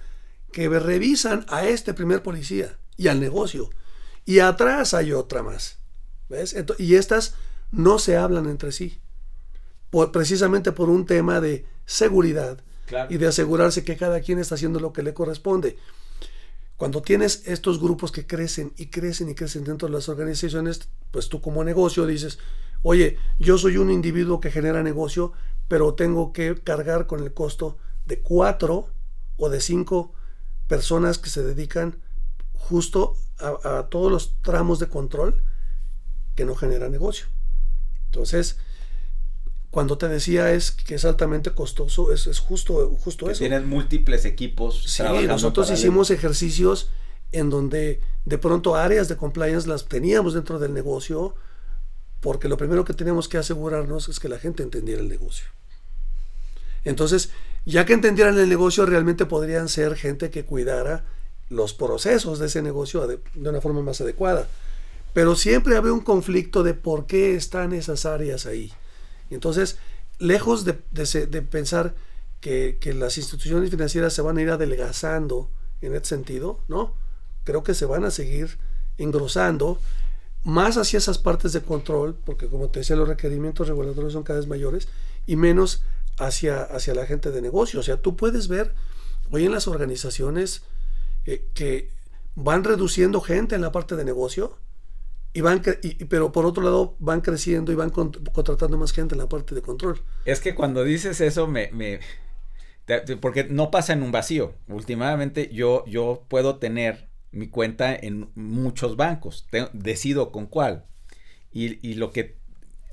que 0.53 0.69
revisan 0.69 1.45
a 1.49 1.67
este 1.67 1.93
primer 1.93 2.23
policía 2.23 2.79
y 2.97 3.09
al 3.09 3.19
negocio. 3.19 3.69
Y 4.25 4.39
atrás 4.39 4.95
hay 4.95 5.13
otra 5.13 5.43
más 5.43 5.78
y 6.79 6.95
estas 6.95 7.35
no 7.71 7.99
se 7.99 8.17
hablan 8.17 8.49
entre 8.49 8.73
sí, 8.73 9.01
por, 9.91 10.13
precisamente 10.13 10.73
por 10.73 10.89
un 10.91 11.07
tema 11.07 11.41
de 11.41 11.67
seguridad 11.87 12.63
y 13.09 13.19
de 13.19 13.27
asegurarse 13.27 13.85
que 13.85 13.97
cada 13.97 14.21
quien 14.21 14.39
está 14.39 14.55
haciendo 14.55 14.81
lo 14.81 14.93
que 14.93 15.03
le 15.03 15.15
corresponde. 15.15 15.77
Cuando 16.77 17.03
tienes 17.03 17.43
estos 17.47 17.81
grupos 17.81 18.13
que 18.13 18.27
crecen 18.27 18.73
y 18.77 18.87
crecen 18.87 19.29
y 19.29 19.35
crecen 19.35 19.65
dentro 19.65 19.89
de 19.89 19.95
las 19.95 20.09
organizaciones, 20.09 20.89
pues 21.11 21.29
tú 21.29 21.41
como 21.41 21.65
negocio 21.65 22.07
dices, 22.07 22.39
Oye, 22.83 23.19
yo 23.39 23.59
soy 23.59 23.77
un 23.77 23.91
individuo 23.91 24.41
que 24.41 24.51
genera 24.51 24.83
negocio, 24.83 25.33
pero 25.67 25.95
tengo 25.95 26.33
que 26.33 26.55
cargar 26.63 27.07
con 27.07 27.23
el 27.23 27.35
costo 27.35 27.77
de 28.07 28.21
cuatro 28.21 28.89
o 29.37 29.49
de 29.49 29.61
cinco 29.61 30.13
personas 30.69 31.19
que 31.19 31.31
se 31.31 31.43
dedican 31.43 32.01
justo 32.53 33.17
a, 33.39 33.87
todos 33.91 34.11
los 34.11 34.41
tramos 34.43 34.79
de 34.79 34.89
control 34.89 35.43
que 36.39 36.45
no 36.45 36.55
genera 36.55 36.89
negocio. 36.89 37.27
Entonces, 38.05 38.59
cuando 39.73 39.99
te 39.99 40.07
decía 40.07 40.53
es 40.53 40.71
que 40.71 40.95
es 40.95 41.05
altamente 41.05 41.51
costoso, 41.51 42.13
es, 42.13 42.29
es 42.29 42.39
justo, 42.39 42.95
justo 43.01 43.27
que 43.27 43.33
eso. 43.33 43.41
Tienen 43.41 43.69
múltiples 43.69 44.25
equipos. 44.25 44.85
Sí, 44.85 45.03
nosotros 45.27 45.69
hicimos 45.73 46.13
ejercicios 46.13 46.91
en 47.33 47.51
donde 47.51 48.01
de 48.25 48.39
pronto 48.39 48.77
áreas 48.77 49.09
de 49.09 49.17
compliance 49.17 49.69
las 49.69 49.87
teníamos 49.87 50.35
dentro 50.35 50.61
del 50.61 50.73
negocio, 50.73 51.35
porque 52.21 52.49
lo 52.49 52.57
primero 52.57 52.85
que 52.85 52.95
tenemos 52.95 53.29
que 53.29 53.39
asegurarnos 53.39 54.09
es 54.09 54.21
que 54.21 54.29
la 54.29 54.39
gente 54.39 54.63
entendiera 54.63 55.03
el 55.03 55.09
negocio. 55.09 55.49
Entonces, 56.85 57.31
ya 57.67 57.85
que 57.85 57.95
entendieran 57.95 58.39
el 58.39 58.49
negocio, 58.49 58.87
realmente 58.87 59.27
podrían 59.27 59.69
ser 59.69 59.97
gente 59.97 60.31
que 60.31 60.45
cuidara 60.45 61.05
los 61.49 61.75
procesos 61.75 62.39
de 62.39 62.47
ese 62.47 62.63
negocio 62.63 63.09
de, 63.09 63.19
una 63.35 63.61
forma 63.61 63.83
más 63.83 64.01
adecuada. 64.01 64.47
Pero 65.13 65.37
siempre 65.37 65.77
había 65.77 65.93
un 65.93 66.01
conflicto 66.01 66.63
de 66.63 66.75
por 66.75 67.07
qué 67.07 67.35
están 67.35 67.73
esas 67.73 68.05
áreas 68.07 68.47
ahí. 68.47 68.73
Entonces, 69.31 69.79
lejos 70.19 70.65
de, 70.65 70.75
pensar 70.75 71.95
que, 72.41 72.79
que, 72.81 72.95
las 72.95 73.19
instituciones 73.19 73.71
financieras 73.71 74.13
se 74.13 74.23
van 74.23 74.39
a 74.39 74.43
ir 74.43 74.51
adelgazando 74.51 75.51
en 75.81 75.95
ese 75.95 76.07
sentido, 76.07 76.61
¿no? 76.69 76.95
Creo 77.45 77.63
que 77.63 77.75
se 77.75 77.87
van 77.87 78.05
a 78.05 78.11
seguir 78.11 78.59
engrosando 78.97 79.79
más 80.45 80.77
hacia 80.77 80.99
esas 80.99 81.19
partes 81.19 81.53
de 81.53 81.63
control, 81.63 82.17
porque 82.25 82.49
como 82.49 82.69
te 82.69 82.81
decía, 82.81 82.97
los 82.97 83.09
requerimientos 83.09 83.69
regulatorios 83.69 84.13
son 84.13 84.23
cada 84.23 84.39
vez 84.39 84.49
mayores, 84.49 84.89
y 85.27 85.37
menos 85.37 85.83
hacia, 86.19 86.63
hacia 86.63 86.95
la 86.95 87.07
gente 87.07 87.31
de 87.31 87.43
negocio. 87.43 87.81
O 87.81 87.83
sea, 87.83 88.01
tú 88.01 88.17
puedes 88.17 88.49
ver 88.49 88.75
hoy 89.31 89.47
en 89.47 89.53
las 89.53 89.69
organizaciones 89.69 90.63
eh, 91.27 91.47
que 91.55 91.91
van 92.35 92.65
reduciendo 92.65 93.21
gente 93.21 93.55
en 93.55 93.63
la 93.63 93.73
parte 93.73 93.97
de 93.97 94.05
negocio, 94.05 94.57
y 95.33 95.41
van 95.41 95.63
pero 96.09 96.33
por 96.33 96.47
otro 96.47 96.63
lado 96.63 96.97
van 96.99 97.21
creciendo 97.21 97.71
y 97.71 97.75
van 97.75 97.91
contratando 97.91 98.79
más 98.79 98.93
gente 98.93 99.15
en 99.15 99.21
la 99.21 99.29
parte 99.29 99.55
de 99.55 99.63
control. 99.63 100.01
Es 100.25 100.41
que 100.41 100.55
cuando 100.55 100.85
dices 100.85 101.21
eso 101.21 101.47
me, 101.47 101.71
porque 103.21 103.45
no 103.45 103.71
pasa 103.71 103.93
en 103.93 104.03
un 104.03 104.13
vacío. 104.13 104.55
Últimamente 104.69 105.51
yo, 105.53 105.85
yo 105.87 106.25
puedo 106.29 106.57
tener 106.57 107.09
mi 107.31 107.49
cuenta 107.49 107.95
en 107.95 108.31
muchos 108.35 108.97
bancos. 108.97 109.47
decido 109.73 110.33
con 110.33 110.47
cuál. 110.47 110.87
Y, 111.53 111.87
y, 111.87 111.95
lo 111.95 112.11
que 112.11 112.37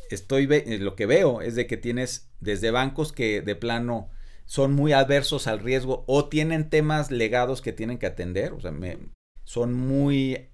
estoy 0.10 0.48
lo 0.80 0.96
que 0.96 1.06
veo 1.06 1.42
es 1.42 1.56
de 1.56 1.68
que 1.68 1.78
tienes 1.78 2.30
desde 2.40 2.72
bancos 2.72 3.12
que 3.12 3.42
de 3.42 3.56
plano 3.56 4.10
son 4.46 4.74
muy 4.74 4.94
adversos 4.94 5.48
al 5.48 5.60
riesgo 5.60 6.04
o 6.08 6.30
tienen 6.30 6.70
temas 6.70 7.12
legados 7.12 7.62
que 7.62 7.74
tienen 7.74 7.98
que 7.98 8.06
atender, 8.06 8.54
o 8.54 8.62
sea, 8.62 8.72
me, 8.72 9.00
son 9.44 9.74
muy 9.74 10.50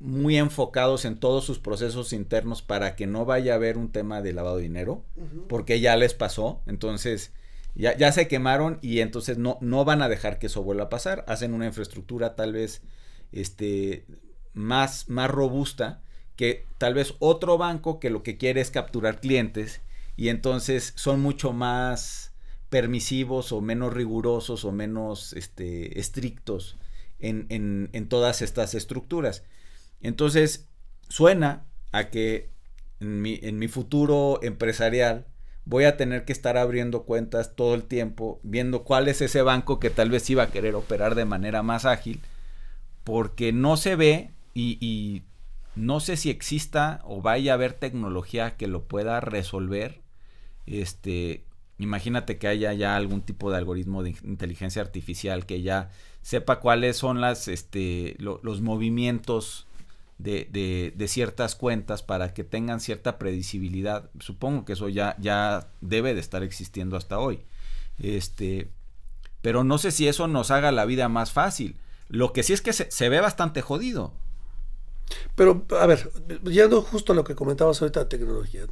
muy 0.00 0.38
enfocados 0.38 1.04
en 1.04 1.18
todos 1.18 1.44
sus 1.44 1.58
procesos 1.58 2.12
internos 2.12 2.62
para 2.62 2.96
que 2.96 3.06
no 3.06 3.26
vaya 3.26 3.52
a 3.52 3.56
haber 3.56 3.76
un 3.76 3.92
tema 3.92 4.22
de 4.22 4.32
lavado 4.32 4.56
de 4.56 4.62
dinero, 4.62 5.04
porque 5.48 5.80
ya 5.80 5.94
les 5.96 6.14
pasó, 6.14 6.62
entonces 6.66 7.32
ya, 7.74 7.96
ya, 7.96 8.10
se 8.10 8.26
quemaron 8.26 8.78
y 8.80 9.00
entonces 9.00 9.38
no, 9.38 9.58
no 9.60 9.84
van 9.84 10.02
a 10.02 10.08
dejar 10.08 10.38
que 10.38 10.46
eso 10.46 10.62
vuelva 10.62 10.84
a 10.84 10.88
pasar, 10.88 11.24
hacen 11.28 11.52
una 11.52 11.66
infraestructura 11.66 12.34
tal 12.34 12.54
vez 12.54 12.82
este, 13.30 14.06
más, 14.54 15.08
más 15.08 15.30
robusta 15.30 16.02
que 16.34 16.66
tal 16.78 16.94
vez 16.94 17.14
otro 17.18 17.58
banco 17.58 18.00
que 18.00 18.08
lo 18.08 18.22
que 18.22 18.38
quiere 18.38 18.62
es 18.62 18.70
capturar 18.70 19.20
clientes 19.20 19.82
y 20.16 20.30
entonces 20.30 20.94
son 20.96 21.20
mucho 21.20 21.52
más 21.52 22.32
permisivos 22.70 23.52
o 23.52 23.60
menos 23.60 23.92
rigurosos 23.92 24.64
o 24.64 24.72
menos 24.72 25.34
este, 25.34 26.00
estrictos 26.00 26.78
en, 27.18 27.46
en, 27.50 27.90
en 27.92 28.08
todas 28.08 28.40
estas 28.40 28.74
estructuras. 28.74 29.44
Entonces, 30.02 30.68
suena 31.08 31.64
a 31.92 32.10
que 32.10 32.50
en 33.00 33.22
mi, 33.22 33.38
en 33.42 33.58
mi, 33.58 33.68
futuro 33.68 34.40
empresarial 34.42 35.26
voy 35.64 35.84
a 35.84 35.96
tener 35.96 36.24
que 36.24 36.32
estar 36.32 36.56
abriendo 36.56 37.04
cuentas 37.04 37.54
todo 37.56 37.74
el 37.74 37.84
tiempo, 37.84 38.40
viendo 38.42 38.84
cuál 38.84 39.08
es 39.08 39.20
ese 39.20 39.42
banco 39.42 39.80
que 39.80 39.90
tal 39.90 40.10
vez 40.10 40.28
iba 40.30 40.42
a 40.44 40.50
querer 40.50 40.74
operar 40.74 41.14
de 41.14 41.24
manera 41.24 41.62
más 41.62 41.84
ágil 41.84 42.20
porque 43.04 43.52
no 43.52 43.76
se 43.76 43.96
ve 43.96 44.30
y, 44.54 45.22
no 45.76 46.00
sé 46.00 46.16
si 46.16 46.30
exista 46.30 47.00
o 47.04 47.22
vaya 47.22 47.52
a 47.52 47.54
haber 47.54 47.72
tecnología 47.72 48.56
que 48.56 48.66
lo 48.66 48.84
pueda 48.84 49.20
resolver. 49.20 50.00
Este, 50.66 51.44
imagínate 51.78 52.38
que 52.38 52.48
haya 52.48 52.72
ya 52.72 52.96
algún 52.96 53.22
tipo 53.22 53.50
de 53.50 53.56
algoritmo 53.56 54.02
de 54.02 54.16
inteligencia 54.24 54.82
artificial 54.82 55.46
que 55.46 55.62
ya 55.62 55.90
sepa 56.22 56.60
cuáles 56.60 56.96
son 56.96 57.20
las, 57.20 57.48
este, 57.48 58.16
los 58.18 58.60
movimientos 58.60 59.66
de, 60.22 60.92
de, 60.96 61.08
ciertas 61.08 61.54
cuentas 61.54 62.02
para 62.02 62.34
que 62.34 62.44
tengan 62.44 62.80
cierta 62.80 63.18
predecibilidad. 63.18 64.10
Supongo 64.18 64.64
que 64.64 64.74
eso 64.74 64.88
ya, 64.88 65.16
ya 65.18 65.68
debe 65.80 66.14
de 66.14 66.20
estar 66.20 66.42
existiendo 66.42 66.96
hasta 66.96 67.18
hoy. 67.18 67.42
Este, 67.98 68.70
pero 69.42 69.64
no 69.64 69.78
sé 69.78 69.90
si 69.90 70.08
eso 70.08 70.28
nos 70.28 70.50
haga 70.50 70.72
la 70.72 70.84
vida 70.84 71.08
más 71.08 71.32
fácil. 71.32 71.76
Lo 72.08 72.32
que 72.32 72.42
sí 72.42 72.52
es 72.52 72.60
que 72.60 72.72
se, 72.72 73.08
ve 73.08 73.20
bastante 73.20 73.62
jodido. 73.62 74.12
Pero, 75.34 75.64
a 75.80 75.86
ver, 75.86 76.10
yendo 76.44 76.82
justo 76.82 77.12
a 77.12 77.16
lo 77.16 77.24
que 77.24 77.34
comentabas 77.34 77.80
ahorita 77.80 78.00
de 78.00 78.06
tecnología. 78.06 78.62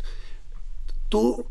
Tú, 1.08 1.46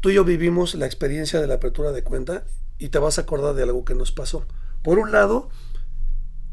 tú 0.00 0.10
y 0.10 0.14
yo 0.14 0.24
vivimos 0.24 0.74
la 0.74 0.86
experiencia 0.86 1.40
de 1.40 1.46
la 1.46 1.54
apertura 1.54 1.92
de 1.92 2.02
cuenta 2.02 2.44
y 2.78 2.88
te 2.90 2.98
vas 2.98 3.18
a 3.18 3.22
acordar 3.22 3.54
de 3.54 3.62
algo 3.62 3.84
que 3.84 3.94
nos 3.94 4.12
pasó. 4.12 4.44
Por 4.82 4.98
un 4.98 5.10
lado, 5.10 5.48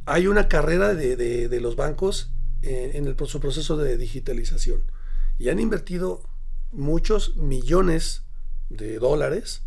hay 0.05 0.27
una 0.27 0.47
carrera 0.47 0.93
de, 0.93 1.59
los 1.61 1.75
bancos 1.75 2.31
en, 2.63 3.05
el, 3.07 3.17
su 3.27 3.39
proceso 3.39 3.77
de 3.77 3.97
digitalización 3.97 4.83
y 5.37 5.49
han 5.49 5.59
invertido 5.59 6.23
muchos 6.71 7.35
millones 7.35 8.23
de 8.69 8.99
dólares 8.99 9.61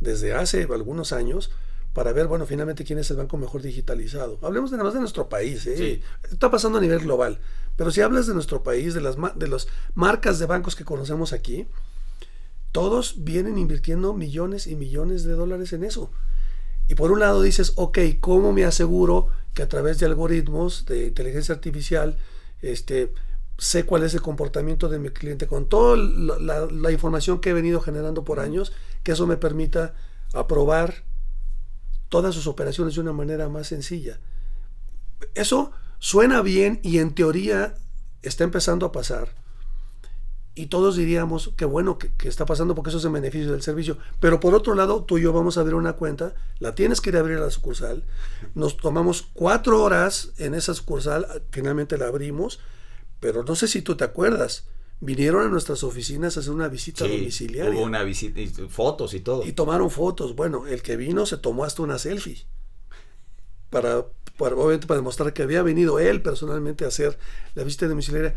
desde 0.00 0.34
hace 0.34 0.64
algunos 0.64 1.12
años 1.12 1.50
para 1.92 2.12
ver, 2.12 2.26
bueno, 2.26 2.44
finalmente 2.44 2.84
quién 2.84 2.98
es 2.98 3.10
el 3.10 3.16
banco 3.16 3.36
mejor 3.36 3.62
digitalizado. 3.62 4.38
Hablemos 4.42 4.70
de 4.70 4.76
nada 4.76 4.88
más 4.88 4.94
de 4.94 5.00
nuestro 5.00 5.28
país, 5.28 5.64
¿eh? 5.66 6.02
está 6.30 6.50
pasando 6.50 6.78
a 6.78 6.80
nivel 6.80 6.98
global. 6.98 7.38
Pero 7.76 7.92
si 7.92 8.00
hablas 8.00 8.26
de 8.26 8.34
nuestro 8.34 8.64
país, 8.64 8.94
de 8.94 9.00
las, 9.00 9.16
de 9.36 9.48
las 9.48 9.68
marcas 9.94 10.40
de 10.40 10.46
bancos 10.46 10.74
que 10.74 10.84
conocemos 10.84 11.32
aquí, 11.32 11.68
todos 12.72 13.22
vienen 13.24 13.58
invirtiendo 13.58 14.12
millones 14.12 14.66
y 14.66 14.74
millones 14.74 15.22
de 15.22 15.34
dólares 15.34 15.72
en 15.72 15.84
eso. 15.84 16.10
Y 16.88 16.96
por 16.96 17.12
un 17.12 17.20
lado 17.20 17.42
dices, 17.42 17.72
ok, 17.76 17.98
¿cómo 18.20 18.52
me 18.52 18.64
aseguro 18.64 19.28
que 19.54 19.62
a 19.62 19.68
través 19.68 19.98
de 19.98 20.06
algoritmos 20.06 20.84
de 20.86 21.06
inteligencia 21.06 21.54
artificial, 21.54 22.18
este, 22.60 23.12
sé 23.56 23.84
cuál 23.84 24.02
es 24.02 24.14
el 24.14 24.22
comportamiento 24.22 24.88
de 24.88 24.98
mi 24.98 25.10
cliente 25.10 25.46
con 25.46 25.68
toda 25.68 25.96
la, 25.96 26.66
la 26.66 26.90
información 26.90 27.40
que 27.40 27.50
he 27.50 27.54
venido 27.54 27.80
generando 27.80 28.24
por 28.24 28.40
años, 28.40 28.72
que 29.02 29.12
eso 29.12 29.26
me 29.26 29.36
permita 29.36 29.94
aprobar 30.32 31.04
todas 32.08 32.34
sus 32.34 32.46
operaciones 32.46 32.94
de 32.94 33.00
una 33.00 33.12
manera 33.12 33.48
más 33.48 33.68
sencilla. 33.68 34.18
Eso 35.34 35.72
suena 35.98 36.42
bien 36.42 36.80
y 36.82 36.98
en 36.98 37.14
teoría 37.14 37.74
está 38.22 38.44
empezando 38.44 38.86
a 38.86 38.92
pasar. 38.92 39.43
Y 40.56 40.66
todos 40.66 40.96
diríamos 40.96 41.52
que 41.56 41.64
bueno 41.64 41.98
que, 41.98 42.12
está 42.28 42.46
pasando 42.46 42.76
porque 42.76 42.90
eso 42.90 42.98
es 42.98 43.04
en 43.04 43.12
beneficio 43.12 43.50
del 43.50 43.62
servicio. 43.62 43.98
Pero 44.20 44.38
por 44.38 44.54
otro 44.54 44.74
lado, 44.74 45.02
tú 45.02 45.18
y 45.18 45.22
yo 45.22 45.32
vamos 45.32 45.58
a 45.58 45.62
abrir 45.62 45.74
una 45.74 45.94
cuenta, 45.94 46.34
la 46.60 46.76
tienes 46.76 47.00
que 47.00 47.10
ir 47.10 47.16
a 47.16 47.20
abrir 47.20 47.38
a 47.38 47.40
la 47.40 47.50
sucursal. 47.50 48.04
Nos 48.54 48.76
tomamos 48.76 49.26
cuatro 49.32 49.82
horas 49.82 50.30
en 50.38 50.54
esa 50.54 50.72
sucursal, 50.74 51.26
finalmente 51.50 51.98
la 51.98 52.06
abrimos. 52.06 52.60
Pero 53.18 53.42
no 53.42 53.56
sé 53.56 53.66
si 53.66 53.82
tú 53.82 53.96
te 53.96 54.04
acuerdas, 54.04 54.68
vinieron 55.00 55.44
a 55.44 55.48
nuestras 55.48 55.82
oficinas 55.82 56.36
a 56.36 56.40
hacer 56.40 56.52
una 56.52 56.68
visita 56.68 57.04
domiciliaria. 57.04 57.72
Hubo 57.72 57.82
una 57.82 58.02
visita, 58.02 58.40
y 58.40 58.46
fotos 58.46 59.14
y 59.14 59.20
todo. 59.20 59.44
Y 59.44 59.52
tomaron 59.52 59.90
fotos. 59.90 60.36
Bueno, 60.36 60.66
el 60.66 60.82
que 60.82 60.96
vino 60.96 61.26
se 61.26 61.36
tomó 61.36 61.64
hasta 61.64 61.82
una 61.82 61.98
selfie. 61.98 62.46
Para, 63.70 64.06
para, 64.38 64.54
obviamente 64.54 64.86
para 64.86 64.98
demostrar 64.98 65.32
que 65.32 65.42
había 65.42 65.62
venido 65.62 65.98
él 65.98 66.22
personalmente 66.22 66.84
a 66.84 66.88
hacer 66.88 67.18
la 67.54 67.64
visita 67.64 67.88
domiciliaria. 67.88 68.36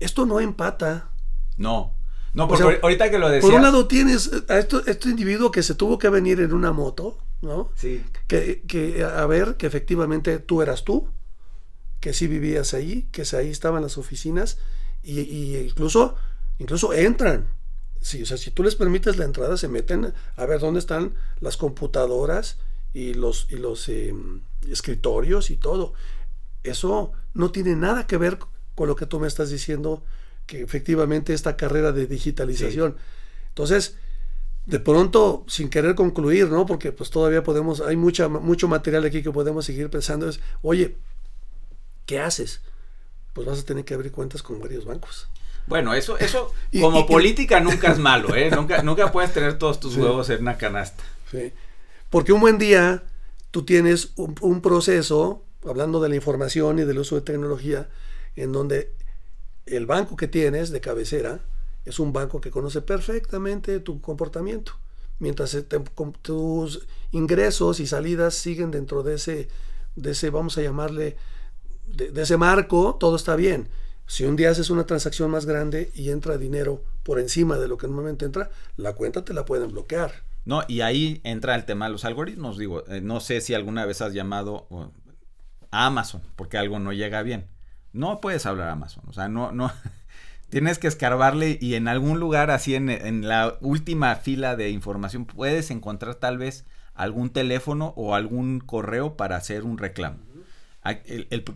Esto 0.00 0.24
no 0.24 0.40
empata. 0.40 1.11
No. 1.56 1.96
No, 2.34 2.48
porque 2.48 2.80
ahorita 2.82 3.10
que 3.10 3.18
lo 3.18 3.28
decías. 3.28 3.44
Por 3.44 3.54
un 3.54 3.62
lado 3.62 3.86
tienes 3.86 4.30
a 4.48 4.58
esto, 4.58 4.82
este 4.86 5.10
individuo 5.10 5.50
que 5.50 5.62
se 5.62 5.74
tuvo 5.74 5.98
que 5.98 6.08
venir 6.08 6.40
en 6.40 6.54
una 6.54 6.72
moto, 6.72 7.18
¿no? 7.42 7.70
Sí. 7.74 8.02
Que, 8.26 8.62
que 8.66 9.04
a 9.04 9.26
ver 9.26 9.56
que 9.56 9.66
efectivamente 9.66 10.38
tú 10.38 10.62
eras 10.62 10.82
tú, 10.84 11.08
que 12.00 12.12
sí 12.12 12.26
vivías 12.26 12.74
ahí, 12.74 13.08
que 13.12 13.24
ahí 13.36 13.50
estaban 13.50 13.82
las 13.82 13.96
oficinas 13.98 14.58
y, 15.02 15.56
incluso, 15.56 16.16
incluso 16.58 16.92
entran. 16.92 17.48
Sí, 18.00 18.22
o 18.22 18.26
sea, 18.26 18.36
si 18.36 18.50
tú 18.50 18.64
les 18.64 18.74
permites 18.74 19.18
la 19.18 19.24
entrada, 19.24 19.56
se 19.56 19.68
meten 19.68 20.12
a 20.36 20.46
ver 20.46 20.58
dónde 20.58 20.80
están 20.80 21.14
las 21.40 21.56
computadoras 21.56 22.58
y 22.92 23.14
los, 23.14 23.46
y 23.50 23.56
los 23.56 23.88
em, 23.88 24.42
escritorios 24.68 25.50
y 25.50 25.56
todo. 25.56 25.94
Eso 26.64 27.12
no 27.34 27.52
tiene 27.52 27.76
nada 27.76 28.06
que 28.06 28.16
ver 28.16 28.38
con 28.74 28.88
lo 28.88 28.96
que 28.96 29.06
tú 29.06 29.20
me 29.20 29.28
estás 29.28 29.50
diciendo, 29.50 30.02
que 30.52 30.60
efectivamente 30.60 31.32
esta 31.32 31.56
carrera 31.56 31.92
de 31.92 32.06
digitalización. 32.06 32.94
Entonces, 33.48 33.96
de 34.66 34.80
pronto, 34.80 35.46
sin 35.48 35.70
querer 35.70 35.94
concluir, 35.94 36.50
¿no? 36.50 36.66
Porque 36.66 36.92
pues 36.92 37.08
todavía 37.08 37.42
podemos, 37.42 37.80
hay 37.80 37.96
mucha, 37.96 38.28
mucho 38.28 38.68
material 38.68 39.02
aquí 39.06 39.22
que 39.22 39.30
podemos 39.30 39.64
seguir 39.64 39.88
pensando, 39.88 40.28
es, 40.28 40.40
oye, 40.60 40.98
¿qué 42.04 42.20
haces? 42.20 42.60
Pues 43.32 43.46
vas 43.46 43.60
a 43.60 43.64
tener 43.64 43.86
que 43.86 43.94
abrir 43.94 44.12
cuentas 44.12 44.42
con 44.42 44.60
varios 44.60 44.84
bancos. 44.84 45.26
Bueno, 45.66 45.94
eso, 45.94 46.18
eso 46.18 46.52
como 46.82 47.06
política 47.06 47.58
nunca 47.62 47.90
es 47.90 47.98
malo, 47.98 48.36
¿eh? 48.36 48.50
Nunca, 48.50 48.82
nunca 48.82 49.10
puedes 49.10 49.32
tener 49.32 49.56
todos 49.56 49.80
tus 49.80 49.96
huevos 49.96 50.28
en 50.28 50.42
una 50.42 50.58
canasta. 50.58 51.02
Sí. 51.30 51.50
Porque 52.10 52.34
un 52.34 52.42
buen 52.42 52.58
día 52.58 53.04
tú 53.50 53.64
tienes 53.64 54.12
un, 54.16 54.60
proceso, 54.60 55.46
hablando 55.66 55.98
de 56.02 56.10
la 56.10 56.16
información 56.16 56.78
y 56.78 56.84
del 56.84 56.98
uso 56.98 57.14
de 57.14 57.22
tecnología, 57.22 57.88
en 58.36 58.52
donde 58.52 58.92
el 59.66 59.86
banco 59.86 60.16
que 60.16 60.28
tienes 60.28 60.70
de 60.70 60.80
cabecera 60.80 61.40
es 61.84 61.98
un 61.98 62.12
banco 62.12 62.40
que 62.40 62.50
conoce 62.50 62.80
perfectamente 62.82 63.80
tu 63.80 64.00
comportamiento. 64.00 64.72
Mientras 65.18 65.56
tus 66.22 66.86
ingresos 67.12 67.80
y 67.80 67.86
salidas 67.86 68.34
siguen 68.34 68.70
dentro 68.70 69.02
de 69.02 69.14
ese, 69.14 69.48
de 69.94 70.10
ese 70.10 70.30
vamos 70.30 70.58
a 70.58 70.62
llamarle, 70.62 71.16
de 71.86 72.22
ese 72.22 72.36
marco, 72.36 72.96
todo 72.98 73.16
está 73.16 73.36
bien. 73.36 73.68
Si 74.06 74.24
un 74.24 74.36
día 74.36 74.50
haces 74.50 74.70
una 74.70 74.84
transacción 74.84 75.30
más 75.30 75.46
grande 75.46 75.90
y 75.94 76.10
entra 76.10 76.38
dinero 76.38 76.82
por 77.02 77.18
encima 77.18 77.58
de 77.58 77.68
lo 77.68 77.78
que 77.78 77.86
normalmente 77.86 78.24
entra, 78.24 78.50
la 78.76 78.94
cuenta 78.94 79.24
te 79.24 79.32
la 79.32 79.44
pueden 79.44 79.70
bloquear. 79.70 80.12
No, 80.44 80.64
y 80.66 80.80
ahí 80.80 81.20
entra 81.24 81.54
el 81.54 81.64
tema 81.64 81.86
de 81.86 81.92
los 81.92 82.04
algoritmos. 82.04 82.58
Digo, 82.58 82.84
eh, 82.88 83.00
no 83.00 83.20
sé 83.20 83.40
si 83.40 83.54
alguna 83.54 83.86
vez 83.86 84.02
has 84.02 84.12
llamado 84.12 84.66
a 85.70 85.86
Amazon 85.86 86.22
porque 86.36 86.58
algo 86.58 86.78
no 86.78 86.92
llega 86.92 87.22
bien. 87.22 87.46
No 87.92 88.20
puedes 88.20 88.46
hablar 88.46 88.68
a 88.68 88.72
Amazon. 88.72 89.04
O 89.06 89.12
sea, 89.12 89.28
no, 89.28 89.52
no. 89.52 89.72
Tienes 90.48 90.78
que 90.78 90.86
escarbarle 90.86 91.58
y 91.60 91.74
en 91.74 91.88
algún 91.88 92.20
lugar 92.20 92.50
así 92.50 92.74
en, 92.74 92.90
en 92.90 93.26
la 93.26 93.56
última 93.60 94.14
fila 94.16 94.54
de 94.54 94.70
información 94.70 95.24
puedes 95.24 95.70
encontrar 95.70 96.16
tal 96.16 96.36
vez 96.36 96.66
algún 96.94 97.30
teléfono 97.30 97.94
o 97.96 98.14
algún 98.14 98.60
correo 98.60 99.16
para 99.16 99.36
hacer 99.36 99.64
un 99.64 99.78
reclamo. 99.78 100.18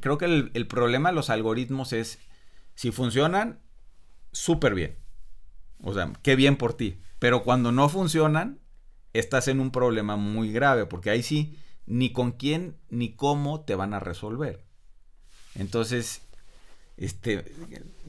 creo 0.01 0.19
que 0.19 0.25
el, 0.25 0.51
el, 0.55 0.67
problema 0.67 1.11
de 1.11 1.15
los 1.15 1.29
algoritmos 1.29 1.93
es 1.93 2.21
si 2.75 2.91
funcionan, 2.91 3.61
súper 4.33 4.75
bien. 4.75 4.97
O 5.83 5.93
sea, 5.93 6.13
qué 6.23 6.37
bien 6.37 6.57
por 6.57 6.75
ti. 6.75 6.99
Pero 7.19 7.43
cuando 7.43 7.73
no 7.73 7.89
funcionan, 7.89 8.61
estás 9.13 9.49
en 9.49 9.61
un 9.61 9.71
problema 9.71 10.17
muy 10.17 10.53
grave, 10.53 10.87
porque 10.87 11.11
ahí 11.11 11.23
sí, 11.23 11.59
ni 11.87 12.13
con 12.13 12.33
quién 12.33 12.77
ni 12.89 13.15
cómo 13.15 13.61
te 13.63 13.75
van 13.75 13.95
a 13.95 14.01
resolver. 14.01 14.65
Entonces, 15.55 16.23
este, 16.97 17.45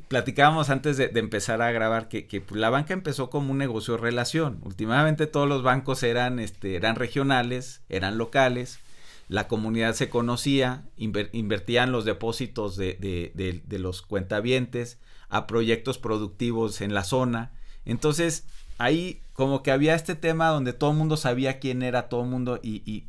platicábamos 0.08 0.70
antes 0.70 0.98
de, 0.98 1.12
empezar 1.16 1.62
a 1.62 1.72
grabar 1.72 2.08
que, 2.08 2.24
pues, 2.42 2.60
la 2.60 2.70
banca 2.70 2.94
empezó 2.94 3.30
como 3.30 3.52
un 3.52 3.58
negocio 3.58 3.96
de 3.96 4.02
relación. 4.02 4.60
Últimamente 4.64 5.28
todos 5.28 5.48
los 5.48 5.64
bancos 5.64 6.04
eran, 6.04 6.40
este, 6.40 6.76
eran 6.76 6.96
regionales, 6.96 7.82
eran 7.90 8.18
locales, 8.18 8.80
la 9.28 9.48
comunidad 9.50 9.94
se 9.94 10.10
conocía, 10.10 10.86
invertían 10.96 11.92
los 11.92 12.06
depósitos 12.06 12.78
de, 12.78 13.66
los 13.70 14.02
cuentavientes 14.02 15.00
a 15.30 15.48
proyectos 15.48 15.98
productivos 15.98 16.80
en 16.80 16.94
la 16.94 17.04
zona. 17.04 17.52
Entonces, 17.84 18.46
ahí 18.78 19.22
como 19.34 19.64
que 19.64 19.72
había 19.72 19.96
este 19.96 20.16
tema 20.16 20.48
donde 20.48 20.72
todo 20.72 20.92
el 20.92 20.98
mundo 20.98 21.18
sabía 21.18 21.60
quién 21.60 21.84
era 21.84 22.08
todo 22.08 22.24
el 22.24 22.30
mundo 22.30 22.60
y, 22.64 23.06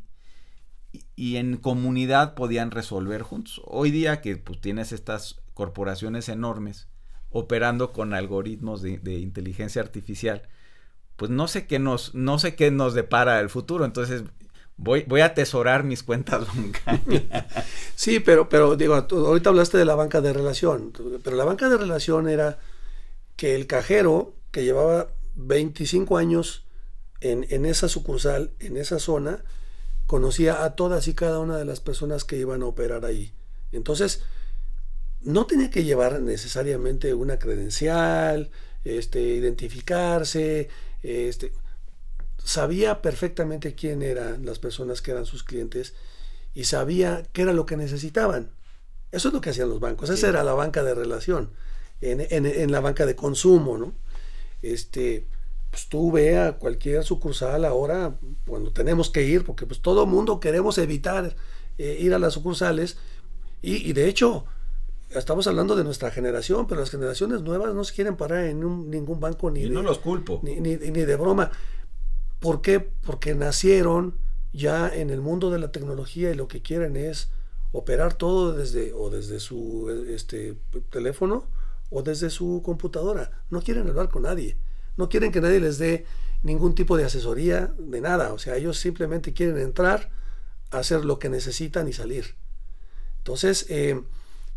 y, 1.15 1.35
en 1.37 1.57
comunidad 1.57 2.33
podían 2.33 2.71
resolver 2.71 3.21
juntos. 3.21 3.61
Hoy 3.65 3.89
día 3.91 4.21
que 4.21 4.35
pues, 4.35 4.59
tienes 4.59 4.91
estas 4.91 5.39
corporaciones 5.59 6.29
enormes 6.29 6.87
operando 7.31 7.91
con 7.91 8.13
algoritmos 8.13 8.81
de, 8.81 9.19
inteligencia 9.19 9.81
artificial, 9.81 10.43
pues 11.17 11.29
no 11.29 11.49
sé 11.49 11.67
qué 11.67 11.79
nos, 11.79 12.15
no 12.15 12.39
sé 12.39 12.55
qué 12.55 12.71
nos 12.71 12.93
depara 12.93 13.41
el 13.41 13.49
futuro. 13.49 13.83
Entonces, 13.83 14.23
Voy, 14.81 15.03
voy 15.05 15.19
a 15.19 15.25
atesorar 15.25 15.83
mis 15.83 16.03
cuentas 16.03 16.47
bancarias. 16.55 17.45
Sí, 17.95 18.21
pero, 18.21 18.47
pero 18.47 18.77
digo, 18.77 18.95
ahorita 18.95 19.49
hablaste 19.49 19.77
de 19.77 19.83
la 19.83 19.95
banca 19.95 20.21
de 20.21 20.31
relación, 20.31 20.93
pero 21.21 21.35
la 21.35 21.43
banca 21.43 21.67
de 21.67 21.75
relación 21.75 22.29
era 22.29 22.59
que 23.35 23.55
el 23.55 23.67
cajero 23.67 24.35
que 24.51 24.63
llevaba 24.63 25.09
25 25.35 26.17
años 26.17 26.65
en, 27.19 27.45
en 27.49 27.65
esa 27.65 27.89
sucursal, 27.89 28.53
en 28.59 28.77
esa 28.77 28.99
zona, 28.99 29.43
conocía 30.05 30.63
a 30.63 30.77
todas 30.77 31.09
y 31.09 31.13
cada 31.13 31.39
una 31.39 31.57
de 31.57 31.65
las 31.65 31.81
personas 31.81 32.23
que 32.23 32.37
iban 32.37 32.61
a 32.61 32.67
operar 32.67 33.03
ahí. 33.03 33.33
Entonces, 33.73 34.23
no 35.21 35.45
tenía 35.45 35.69
que 35.69 35.83
llevar 35.83 36.21
necesariamente 36.21 37.13
una 37.13 37.39
credencial, 37.39 38.51
este, 38.83 39.21
identificarse, 39.21 40.69
este, 41.03 41.51
sabía 42.43 43.01
perfectamente 43.01 43.75
quién 43.75 44.01
eran 44.01 44.45
las 44.45 44.59
personas 44.59 45.01
que 45.01 45.11
eran 45.11 45.25
sus 45.25 45.43
clientes 45.43 45.93
y 46.53 46.65
sabía 46.65 47.23
qué 47.33 47.43
era 47.43 47.53
lo 47.53 47.65
que 47.65 47.77
necesitaban. 47.77 48.51
Eso 49.11 49.29
es 49.29 49.33
lo 49.33 49.41
que 49.41 49.49
hacían 49.49 49.69
los 49.69 49.79
bancos. 49.79 50.09
Esa 50.09 50.29
era 50.29 50.43
la 50.43 50.53
banca 50.53 50.83
de 50.83 50.93
relación, 50.93 51.51
en, 52.01 52.71
la 52.71 52.79
banca 52.79 53.05
de 53.05 53.15
consumo, 53.15 53.77
¿no? 53.77 53.93
Este, 54.61 55.25
pues 55.71 55.87
tú 55.87 56.11
ve 56.11 56.37
a 56.37 56.57
cualquier 56.57 57.03
sucursal 57.03 57.65
ahora, 57.65 58.15
cuando 58.45 58.71
tenemos 58.71 59.09
que 59.09 59.23
ir, 59.23 59.43
porque 59.45 59.65
pues 59.65 59.81
todo 59.81 60.05
mundo 60.05 60.39
queremos 60.39 60.77
evitar 60.77 61.35
eh, 61.77 61.97
ir 61.99 62.13
a 62.13 62.19
las 62.19 62.33
sucursales, 62.33 62.97
y, 63.61 63.91
de 63.91 64.07
hecho, 64.07 64.45
estamos 65.11 65.47
hablando 65.47 65.75
de 65.75 65.83
nuestra 65.83 66.11
generación, 66.11 66.67
pero 66.67 66.81
las 66.81 66.89
generaciones 66.89 67.41
nuevas 67.41 67.73
no 67.73 67.83
se 67.83 67.93
quieren 67.93 68.15
parar 68.15 68.45
en 68.45 68.59
ningún 68.89 69.19
banco 69.19 69.49
ni 69.51 69.67
no 69.69 69.81
los 69.81 69.99
culpo. 69.99 70.39
Ni, 70.43 70.59
ni, 70.59 70.77
ni 70.77 71.01
de 71.01 71.15
broma. 71.15 71.51
¿Por 72.39 72.61
qué? 72.61 72.79
Porque 72.79 73.35
nacieron 73.35 74.15
ya 74.53 74.89
en 74.89 75.09
el 75.09 75.21
mundo 75.21 75.51
de 75.51 75.59
la 75.59 75.71
tecnología 75.71 76.31
y 76.31 76.35
lo 76.35 76.47
que 76.47 76.61
quieren 76.61 76.95
es 76.95 77.29
operar 77.71 78.13
todo 78.13 78.53
desde 78.53 78.93
o 78.93 79.09
desde 79.09 79.39
su 79.39 80.05
este, 80.07 80.57
teléfono 80.89 81.45
o 81.89 82.01
desde 82.01 82.29
su 82.29 82.61
computadora. 82.63 83.43
No 83.49 83.61
quieren 83.61 83.87
hablar 83.87 84.09
con 84.09 84.23
nadie. 84.23 84.57
No 84.97 85.09
quieren 85.09 85.31
que 85.31 85.41
nadie 85.41 85.59
les 85.59 85.77
dé 85.77 86.05
ningún 86.43 86.75
tipo 86.75 86.97
de 86.97 87.05
asesoría 87.05 87.73
de 87.77 88.01
nada. 88.01 88.33
O 88.33 88.39
sea, 88.39 88.57
ellos 88.57 88.77
simplemente 88.77 89.33
quieren 89.33 89.57
entrar, 89.57 90.09
hacer 90.71 91.05
lo 91.05 91.19
que 91.19 91.29
necesitan 91.29 91.87
y 91.87 91.93
salir. 91.93 92.35
Entonces, 93.17 93.65
eh, 93.69 94.01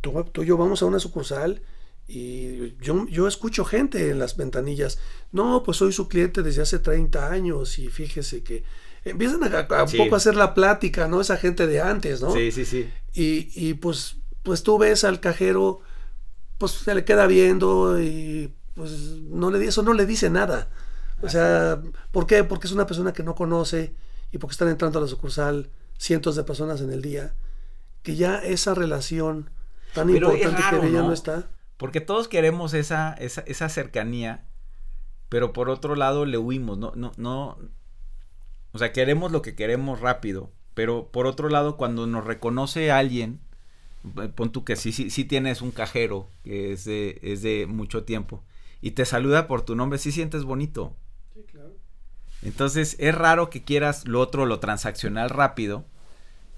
tú, 0.02 0.24
tú, 0.24 0.42
y 0.42 0.46
yo 0.46 0.58
vamos 0.58 0.82
a 0.82 0.86
una 0.86 0.98
sucursal 0.98 1.62
y 2.06 2.76
yo, 2.82 3.06
yo 3.08 3.26
escucho 3.26 3.64
gente 3.64 4.10
en 4.10 4.18
las 4.18 4.36
ventanillas, 4.36 4.98
no, 5.30 5.62
pues 5.62 5.78
soy 5.78 5.92
su 5.92 6.08
cliente 6.08 6.42
desde 6.42 6.60
hace 6.60 6.78
30 6.78 7.30
años 7.30 7.78
y 7.78 7.88
fíjese 7.88 8.42
que 8.42 8.64
empiezan 9.04 9.42
a, 9.44 9.84
un 9.84 9.92
poco 9.96 10.14
a 10.14 10.18
hacer 10.18 10.34
la 10.34 10.52
plática, 10.52 11.08
¿no? 11.08 11.20
Esa 11.20 11.38
gente 11.38 11.66
de 11.66 11.80
antes, 11.80 12.20
¿no? 12.20 12.34
Sí, 12.34 12.52
sí, 12.52 12.66
sí. 12.66 12.90
Y, 13.14 13.48
y 13.54 13.74
pues, 13.74 14.16
pues 14.42 14.62
tú 14.62 14.76
ves 14.76 15.04
al 15.04 15.20
cajero, 15.20 15.80
pues 16.58 16.72
se 16.72 16.94
le 16.94 17.04
queda 17.04 17.26
viendo 17.26 18.00
y 18.00 18.52
pues 18.74 18.90
no 18.90 19.50
le, 19.50 19.64
eso 19.64 19.82
no 19.82 19.94
le 19.94 20.04
dice 20.04 20.28
nada. 20.28 20.68
O 21.22 21.28
sea, 21.28 21.80
¿por 22.10 22.26
qué? 22.26 22.42
Porque 22.44 22.66
es 22.66 22.72
una 22.72 22.86
persona 22.86 23.12
que 23.12 23.22
no 23.22 23.34
conoce 23.34 23.94
y 24.32 24.38
porque 24.38 24.52
están 24.52 24.68
entrando 24.68 24.98
a 24.98 25.02
la 25.02 25.08
sucursal 25.08 25.70
cientos 25.98 26.34
de 26.34 26.42
personas 26.42 26.80
en 26.80 26.92
el 26.92 27.00
día, 27.00 27.34
que 28.02 28.16
ya 28.16 28.36
esa 28.38 28.74
relación 28.74 29.50
tan 29.94 30.10
importante 30.10 30.62
que 30.80 30.92
ya 30.92 31.02
no 31.02 31.12
está. 31.12 31.48
Porque 31.76 32.00
todos 32.00 32.28
queremos 32.28 32.74
esa, 32.74 33.14
esa, 33.14 33.40
esa 33.42 33.68
cercanía, 33.68 34.44
pero 35.28 35.52
por 35.52 35.68
otro 35.68 35.96
lado 35.96 36.26
le 36.26 36.38
huimos, 36.38 36.78
no, 36.78 36.92
no, 36.94 37.12
no. 37.16 37.58
O 38.72 38.78
sea, 38.78 38.92
queremos 38.92 39.32
lo 39.32 39.42
que 39.42 39.54
queremos 39.54 40.00
rápido, 40.00 40.52
pero 40.74 41.08
por 41.10 41.26
otro 41.26 41.48
lado, 41.48 41.76
cuando 41.76 42.06
nos 42.06 42.24
reconoce 42.24 42.90
alguien, 42.92 43.40
eh, 44.20 44.28
pon 44.28 44.52
tú 44.52 44.64
que 44.64 44.76
sí, 44.76 44.92
sí, 44.92 45.10
sí 45.10 45.24
tienes 45.24 45.60
un 45.62 45.70
cajero 45.70 46.28
que 46.44 46.72
es 46.72 46.84
de, 46.84 47.18
es 47.22 47.42
de 47.42 47.66
mucho 47.66 48.04
tiempo, 48.04 48.44
y 48.80 48.92
te 48.92 49.04
saluda 49.04 49.46
por 49.46 49.62
tu 49.62 49.74
nombre, 49.74 49.98
sí 49.98 50.12
sientes 50.12 50.44
bonito. 50.44 50.96
Sí, 51.34 51.42
claro. 51.50 51.74
Entonces, 52.42 52.96
es 52.98 53.14
raro 53.14 53.50
que 53.50 53.62
quieras 53.64 54.06
lo 54.06 54.20
otro, 54.20 54.46
lo 54.46 54.60
transaccional 54.60 55.30
rápido, 55.30 55.84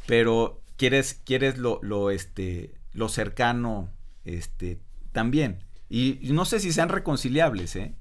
pero 0.07 0.61
quieres, 0.77 1.21
quieres 1.25 1.59
lo, 1.59 1.79
lo, 1.83 2.11
este, 2.11 2.75
lo 2.95 3.09
cercano, 3.09 3.91
este, 4.25 4.79
también. 5.13 5.59
Y, 5.91 6.21
no 6.33 6.45
sé 6.45 6.61
si 6.61 6.73
sean 6.73 6.89
reconciliables, 6.89 7.77
¿eh? 7.77 7.95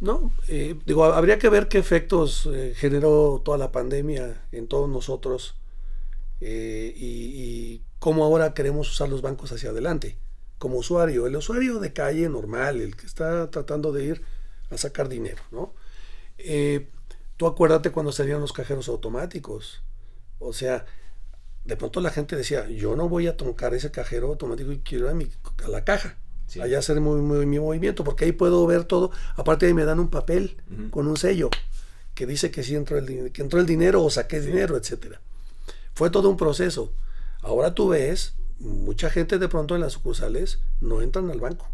No, 0.00 0.32
eh, 0.48 0.76
digo, 0.86 1.04
habría 1.04 1.38
que 1.38 1.50
ver 1.50 1.68
qué 1.68 1.78
efectos 1.78 2.48
eh, 2.50 2.72
generó 2.74 3.42
toda 3.44 3.58
la 3.58 3.70
pandemia 3.70 4.46
en 4.50 4.66
todos 4.66 4.88
nosotros 4.88 5.56
eh, 6.40 6.94
y, 6.96 7.82
cómo 7.98 8.24
ahora 8.24 8.54
queremos 8.54 8.90
usar 8.90 9.10
los 9.10 9.20
bancos 9.20 9.52
hacia 9.52 9.70
adelante 9.70 10.16
como 10.56 10.78
usuario. 10.78 11.26
El 11.26 11.36
usuario 11.36 11.80
de 11.80 11.92
calle 11.92 12.30
normal, 12.30 12.80
el 12.80 12.96
que 12.96 13.04
está 13.04 13.50
tratando 13.50 13.92
de 13.92 14.04
ir 14.06 14.22
a 14.70 14.78
sacar 14.78 15.08
dinero, 15.08 15.42
¿no? 15.50 15.74
tú 17.36 17.46
acuérdate 17.46 17.90
cuando 17.90 18.12
salían 18.12 18.40
los 18.40 18.54
cajeros 18.54 18.88
automáticos. 18.88 19.82
O 20.38 20.54
sea, 20.54 20.86
de 21.64 21.76
pronto 21.76 22.00
la 22.00 22.10
gente 22.10 22.36
decía, 22.36 22.68
yo 22.68 22.96
no 22.96 23.08
voy 23.08 23.26
a 23.26 23.36
tocar 23.36 23.74
ese 23.74 23.90
cajero 23.90 24.28
automático 24.28 24.72
y 24.72 24.78
quiero 24.78 25.06
ir 25.06 25.10
a, 25.10 25.14
mi, 25.14 25.28
a 25.64 25.68
la 25.68 25.84
caja. 25.84 26.16
allá 26.60 26.78
hacer 26.78 27.00
mi, 27.00 27.10
mi, 27.46 27.58
movimiento, 27.58 28.02
porque 28.02 28.24
ahí 28.24 28.32
puedo 28.32 28.66
ver 28.66 28.84
todo. 28.84 29.10
Aparte 29.36 29.66
ahí 29.66 29.74
me 29.74 29.84
dan 29.84 30.00
un 30.00 30.08
papel 30.08 30.56
con 30.90 31.06
un 31.06 31.16
sello 31.16 31.50
que 32.14 32.26
dice 32.26 32.50
que 32.50 32.62
sí 32.62 32.74
entró 32.74 32.98
el, 32.98 33.32
que 33.32 33.42
entró 33.42 33.60
el 33.60 33.66
dinero 33.66 34.02
o 34.02 34.10
saqué 34.10 34.40
dinero, 34.40 34.76
etcétera. 34.76 35.20
Fue 35.94 36.10
todo 36.10 36.28
un 36.28 36.36
proceso. 36.36 36.92
Ahora 37.42 37.74
tú 37.74 37.88
ves, 37.88 38.34
mucha 38.58 39.10
gente 39.10 39.38
de 39.38 39.48
pronto 39.48 39.74
en 39.74 39.80
las 39.80 39.92
sucursales 39.92 40.60
no 40.80 41.02
entran 41.02 41.30
al 41.30 41.40
banco. 41.40 41.68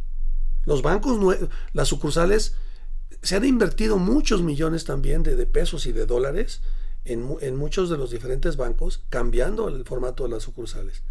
Los 0.64 0.82
bancos, 0.82 1.38
las 1.72 1.88
sucursales, 1.88 2.54
se 3.22 3.36
han 3.36 3.44
invertido 3.44 3.98
muchos 3.98 4.42
millones 4.42 4.84
también 4.84 5.22
de, 5.22 5.36
de 5.36 5.46
pesos 5.46 5.86
y 5.86 5.92
de 5.92 6.06
dólares 6.06 6.60
en, 7.06 7.36
en, 7.40 7.56
muchos 7.56 7.88
de 7.88 7.96
los 7.96 8.10
diferentes 8.10 8.56
bancos, 8.56 9.02
cambiando 9.08 9.68
el 9.68 9.84
formato 9.84 10.24
de 10.24 10.30
las 10.30 10.42
sucursales. 10.42 11.02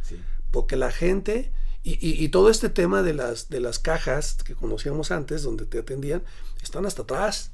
Porque 0.51 0.75
la 0.75 0.91
gente, 0.91 1.51
y, 1.83 1.97
y, 2.01 2.29
todo 2.29 2.49
este 2.49 2.69
tema 2.69 3.01
de 3.01 3.13
las, 3.13 3.49
de 3.49 3.59
las 3.59 3.79
cajas 3.79 4.37
que 4.43 4.55
conocíamos 4.55 5.11
antes, 5.11 5.43
donde 5.43 5.65
te 5.65 5.79
atendían, 5.79 6.23
están 6.61 6.85
hasta 6.85 7.03
atrás. 7.03 7.51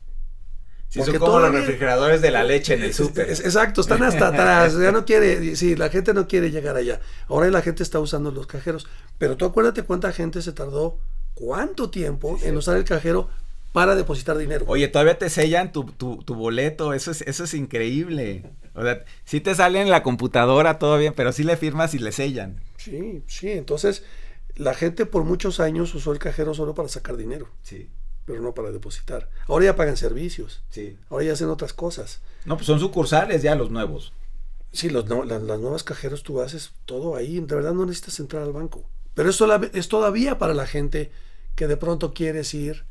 Sí, 0.90 1.02
son 1.04 1.18
como 1.20 1.40
los 1.40 1.54
refrigeradores 1.54 2.22
de 2.22 2.32
la 2.32 2.44
leche 2.44 2.74
en 2.74 2.84
el 2.84 2.94
súper. 2.94 3.30
Exacto, 3.30 3.80
están 3.80 4.04
hasta 4.04 4.28
atrás. 4.30 4.78
Ya 4.78 4.92
no 4.92 5.06
quiere, 5.06 5.56
sí, 5.56 5.78
la 5.78 5.90
gente 5.90 6.14
no 6.14 6.28
quiere 6.28 6.52
llegar 6.52 6.76
allá. 6.76 7.00
Ahora 7.28 7.50
la 7.50 7.62
gente 7.62 7.82
está 7.82 8.00
usando 8.00 8.32
los 8.32 8.46
cajeros. 8.46 8.88
Pero 9.18 9.38
tú 9.38 9.46
acuérdate 9.46 9.84
cuánta 9.84 10.12
gente 10.12 10.42
se 10.42 10.52
tardó, 10.52 10.98
cuánto 11.34 11.90
tiempo 11.90 12.38
en 12.44 12.58
usar 12.58 12.76
el 12.76 12.84
cajero 12.84 13.30
para 13.72 13.96
depositar 13.96 14.38
dinero. 14.38 14.66
Oye, 14.68 14.88
todavía 14.88 15.18
te 15.18 15.30
sellan 15.30 15.72
tu, 15.72 15.86
tu, 15.86 16.18
tu, 16.24 16.36
boleto, 16.36 16.94
eso 16.94 17.12
es, 17.12 17.22
eso 17.22 17.44
es 17.44 17.54
increíble. 17.54 18.52
O 18.74 18.84
sea, 18.84 19.04
sí 19.26 19.42
te 19.42 19.56
sale 19.56 19.82
en 19.82 19.90
la 19.90 20.04
computadora 20.04 20.80
todavía, 20.80 21.14
pero 21.14 21.32
sí 21.32 21.44
le 21.44 21.58
firmas 21.58 21.94
y 21.94 22.00
le 22.00 22.12
sellan. 22.12 22.62
Sí, 22.78 23.24
sí, 23.28 23.52
entonces 23.52 24.04
la 24.56 24.74
gente 24.74 25.06
por 25.06 25.24
muchos 25.24 25.60
años 25.60 25.94
usó 25.96 26.12
el 26.12 26.20
cajero 26.20 26.54
solo 26.54 26.74
para 26.76 26.90
sacar 26.90 27.18
dinero. 27.18 27.50
Sí. 27.64 27.90
Pero 28.26 28.42
no 28.42 28.54
para 28.54 28.72
depositar. 28.72 29.30
Ahora 29.48 29.66
ya 29.66 29.76
pagan 29.76 29.98
servicios. 29.98 30.64
Sí. 30.70 30.98
Ahora 31.10 31.26
ya 31.26 31.34
hacen 31.34 31.50
otras 31.50 31.74
cosas. 31.74 32.22
No, 32.46 32.56
pues 32.56 32.68
son 32.68 32.80
sucursales 32.80 33.42
ya 33.42 33.56
los 33.56 33.72
nuevos. 33.72 34.14
Sí, 34.72 34.90
los, 34.90 35.10
las, 35.10 35.42
las 35.42 35.60
nuevas 35.60 35.84
cajeros 35.84 36.24
tú 36.24 36.40
haces 36.40 36.72
todo 36.86 37.16
ahí. 37.16 37.40
De 37.40 37.56
verdad 37.56 37.74
no 37.74 37.86
necesitas 37.86 38.20
entrar 38.20 38.44
al 38.44 38.54
banco. 38.54 38.88
Pero 39.16 39.30
eso 39.30 39.54
es 39.74 39.88
todavía 39.90 40.38
para 40.38 40.54
la 40.54 40.68
gente 40.68 41.12
que 41.56 41.68
de 41.68 41.78
pronto 41.78 42.14
quieres 42.14 42.54
ir 42.54 42.86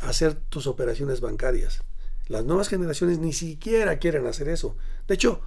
hacer 0.00 0.34
tus 0.34 0.66
operaciones 0.66 1.20
bancarias. 1.20 1.82
Las 2.26 2.44
nuevas 2.44 2.68
generaciones 2.68 3.18
ni 3.18 3.32
siquiera 3.32 3.98
quieren 3.98 4.26
hacer 4.26 4.48
eso. 4.48 4.76
De 5.06 5.14
hecho, 5.14 5.40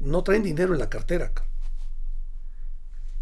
no 0.00 0.22
traen 0.22 0.42
dinero 0.42 0.72
en 0.72 0.80
la 0.80 0.88
cartera. 0.88 1.32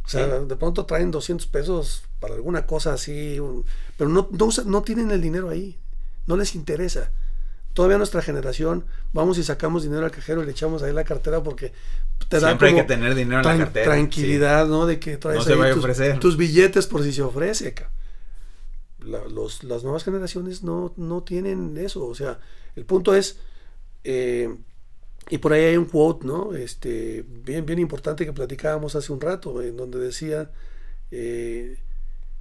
O 0.05 0.09
sea, 0.09 0.27
de 0.27 0.57
pronto 0.57 0.87
traen 0.87 1.11
200 1.11 1.47
pesos 1.49 2.05
para 2.19 2.35
alguna 2.35 2.65
cosa 2.65 2.95
así, 2.95 3.39
pero 3.99 4.09
no, 4.09 4.31
no, 4.65 4.83
tienen 4.83 5.11
el 5.11 5.21
dinero 5.21 5.51
ahí. 5.51 5.79
No 6.27 6.39
les 6.39 6.55
interesa. 6.55 7.11
Todavía 7.75 7.99
nuestra 7.99 8.23
generación, 8.23 8.87
vamos 9.13 9.37
y 9.37 9.45
sacamos 9.45 9.83
dinero 9.83 10.07
al 10.07 10.11
cajero 10.11 10.43
y 10.43 10.47
le 10.47 10.53
echamos 10.53 10.83
ahí 10.83 10.95
la 10.95 11.05
cartera 11.05 11.43
porque 11.43 11.73
te 12.29 12.41
da 12.41 12.49
Siempre 12.49 12.69
hay 12.69 12.75
que 12.77 12.85
tener 12.85 13.15
dinero 13.15 13.41
en 13.41 13.47
la 13.47 13.65
cartera. 13.65 13.85
Tranquilidad, 13.85 14.67
¿no? 14.67 14.87
De 14.87 14.99
que 14.99 15.19
traes 15.19 15.47
ahí 15.47 15.75
tus, 15.75 16.21
tus, 16.21 16.37
billetes 16.39 16.87
por 16.87 17.03
si 17.03 17.13
se 17.13 17.21
ofrece 17.21 17.75
los, 19.09 19.65
las 19.65 19.83
nuevas 19.83 20.05
generaciones 20.05 20.63
no, 20.63 20.93
no 20.97 21.23
tienen 21.23 21.77
eso. 21.77 22.07
O 22.07 22.15
sea, 22.15 22.39
el 22.77 22.85
punto 22.85 23.15
es, 23.15 23.39
eh, 24.05 24.55
y 25.31 25.39
por 25.39 25.53
ahí 25.53 25.65
hay 25.65 25.77
un 25.77 25.87
quote, 25.87 26.27
¿no? 26.27 26.55
Este, 26.55 27.25
bien, 27.29 27.67
bien 27.67 27.79
importante 27.79 28.25
que 28.25 28.33
platicábamos 28.33 28.95
hace 28.95 29.13
un 29.13 29.21
rato, 29.21 29.63
en 29.63 29.77
donde 29.77 29.99
decía 29.99 30.51
eh, 31.11 31.79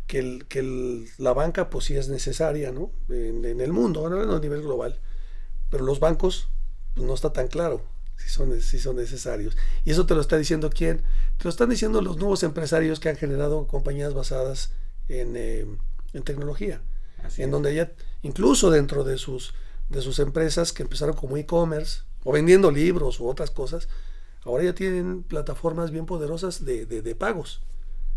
que, 0.08 0.46
que 0.48 1.06
la 1.18 1.34
banca 1.34 1.70
pues 1.70 1.86
sí 1.86 1.98
es 1.98 2.10
necesaria, 2.10 2.72
¿no? 2.72 2.92
En, 3.10 3.46
el 3.46 3.74
mundo, 3.74 4.08
a 4.08 4.40
nivel 4.40 4.62
global. 4.62 5.00
Pero 5.70 5.84
los 5.84 6.00
bancos 6.00 6.50
pues, 6.96 7.06
no 7.06 7.14
está 7.14 7.34
tan 7.34 7.48
claro 7.48 7.82
si 8.18 8.30
son, 8.30 8.62
si 8.62 8.80
son 8.80 8.96
necesarios. 8.96 9.58
Y 9.86 9.92
eso 9.92 10.06
te 10.06 10.16
lo 10.16 10.22
está 10.22 10.38
diciendo 10.38 10.70
quién? 10.70 11.00
Te 11.38 11.44
lo 11.44 11.50
están 11.50 11.70
diciendo 11.70 12.02
los 12.02 12.18
nuevos 12.18 12.44
empresarios 12.44 13.00
que 13.00 13.10
han 13.10 13.18
generado 13.18 13.68
compañías 13.68 14.14
basadas 14.14 14.72
en... 15.08 15.36
Eh, 15.36 15.66
en 16.18 16.24
tecnología, 16.24 16.82
en 17.38 17.52
donde 17.52 17.74
ya, 17.74 17.92
incluso 18.22 18.70
dentro 18.70 19.04
de 19.04 19.18
sus, 19.18 19.54
de 19.90 20.02
sus 20.02 20.20
empresas 20.20 20.74
que 20.74 20.84
empezaron 20.84 21.16
como 21.16 21.38
e-commerce 21.38 22.02
o 22.24 22.32
vendiendo 22.32 22.72
libros 22.72 23.20
u 23.20 23.28
otras 23.28 23.52
cosas, 23.52 23.88
ahora 24.44 24.64
ya 24.64 24.74
tienen 24.74 25.24
plataformas 25.24 25.92
bien 25.92 26.06
poderosas 26.06 26.66
de, 26.66 26.86
de, 26.86 27.16
pagos. 27.16 27.62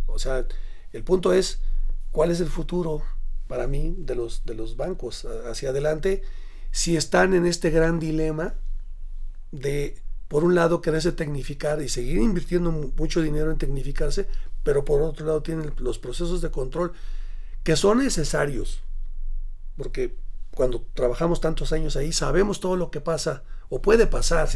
O 0.06 0.18
sea, 0.18 0.46
el 0.92 1.04
punto 1.04 1.32
es, 1.32 1.60
¿cuál 2.10 2.30
es 2.30 2.40
el 2.40 2.48
futuro 2.48 3.02
para 3.46 3.66
mí 3.66 3.94
de 3.98 4.14
los, 4.14 4.44
de 4.44 4.54
los 4.54 4.76
bancos 4.76 5.24
hacia 5.24 5.70
adelante 5.70 6.22
si 6.70 6.96
están 6.96 7.34
en 7.34 7.46
este 7.46 7.70
gran 7.70 7.98
dilema 7.98 8.54
de, 9.50 10.00
por 10.28 10.44
un 10.44 10.54
lado, 10.54 10.80
quererse 10.80 11.12
tecnificar 11.12 11.82
y 11.82 11.88
seguir 11.88 12.18
invirtiendo 12.18 12.70
mucho 12.70 13.20
dinero 13.20 13.50
en 13.50 13.58
tecnificarse, 13.58 14.28
pero 14.62 14.84
por 14.84 15.02
otro 15.02 15.26
lado 15.26 15.42
tienen 15.42 15.72
los 15.78 15.98
procesos 15.98 16.40
de 16.40 16.50
control 16.50 16.92
que 17.70 17.76
son 17.76 17.98
necesarios, 17.98 18.80
porque 19.76 20.16
cuando 20.56 20.84
trabajamos 20.92 21.40
tantos 21.40 21.72
años 21.72 21.94
ahí 21.94 22.10
sabemos 22.10 22.58
todo 22.58 22.74
lo 22.74 22.90
que 22.90 23.00
pasa 23.00 23.44
o 23.68 23.80
puede 23.80 24.08
pasar 24.08 24.48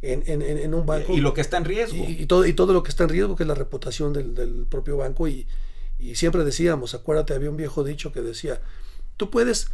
en, 0.00 0.72
un 0.72 0.86
banco. 0.86 1.12
Y, 1.12 1.20
lo 1.20 1.34
que 1.34 1.40
está 1.40 1.56
en 1.56 1.64
riesgo. 1.64 2.04
Y, 2.06 2.24
todo, 2.26 2.46
y 2.46 2.52
todo 2.52 2.72
lo 2.72 2.84
que 2.84 2.90
está 2.90 3.02
en 3.02 3.08
riesgo, 3.08 3.34
que 3.34 3.42
es 3.42 3.48
la 3.48 3.56
reputación 3.56 4.12
del, 4.12 4.68
propio 4.70 4.96
banco. 4.96 5.26
Y, 5.26 5.48
siempre 6.14 6.44
decíamos, 6.44 6.94
acuérdate, 6.94 7.34
había 7.34 7.50
un 7.50 7.56
viejo 7.56 7.82
dicho 7.82 8.12
que 8.12 8.20
decía, 8.20 8.60
tú 9.16 9.28
puedes 9.28 9.66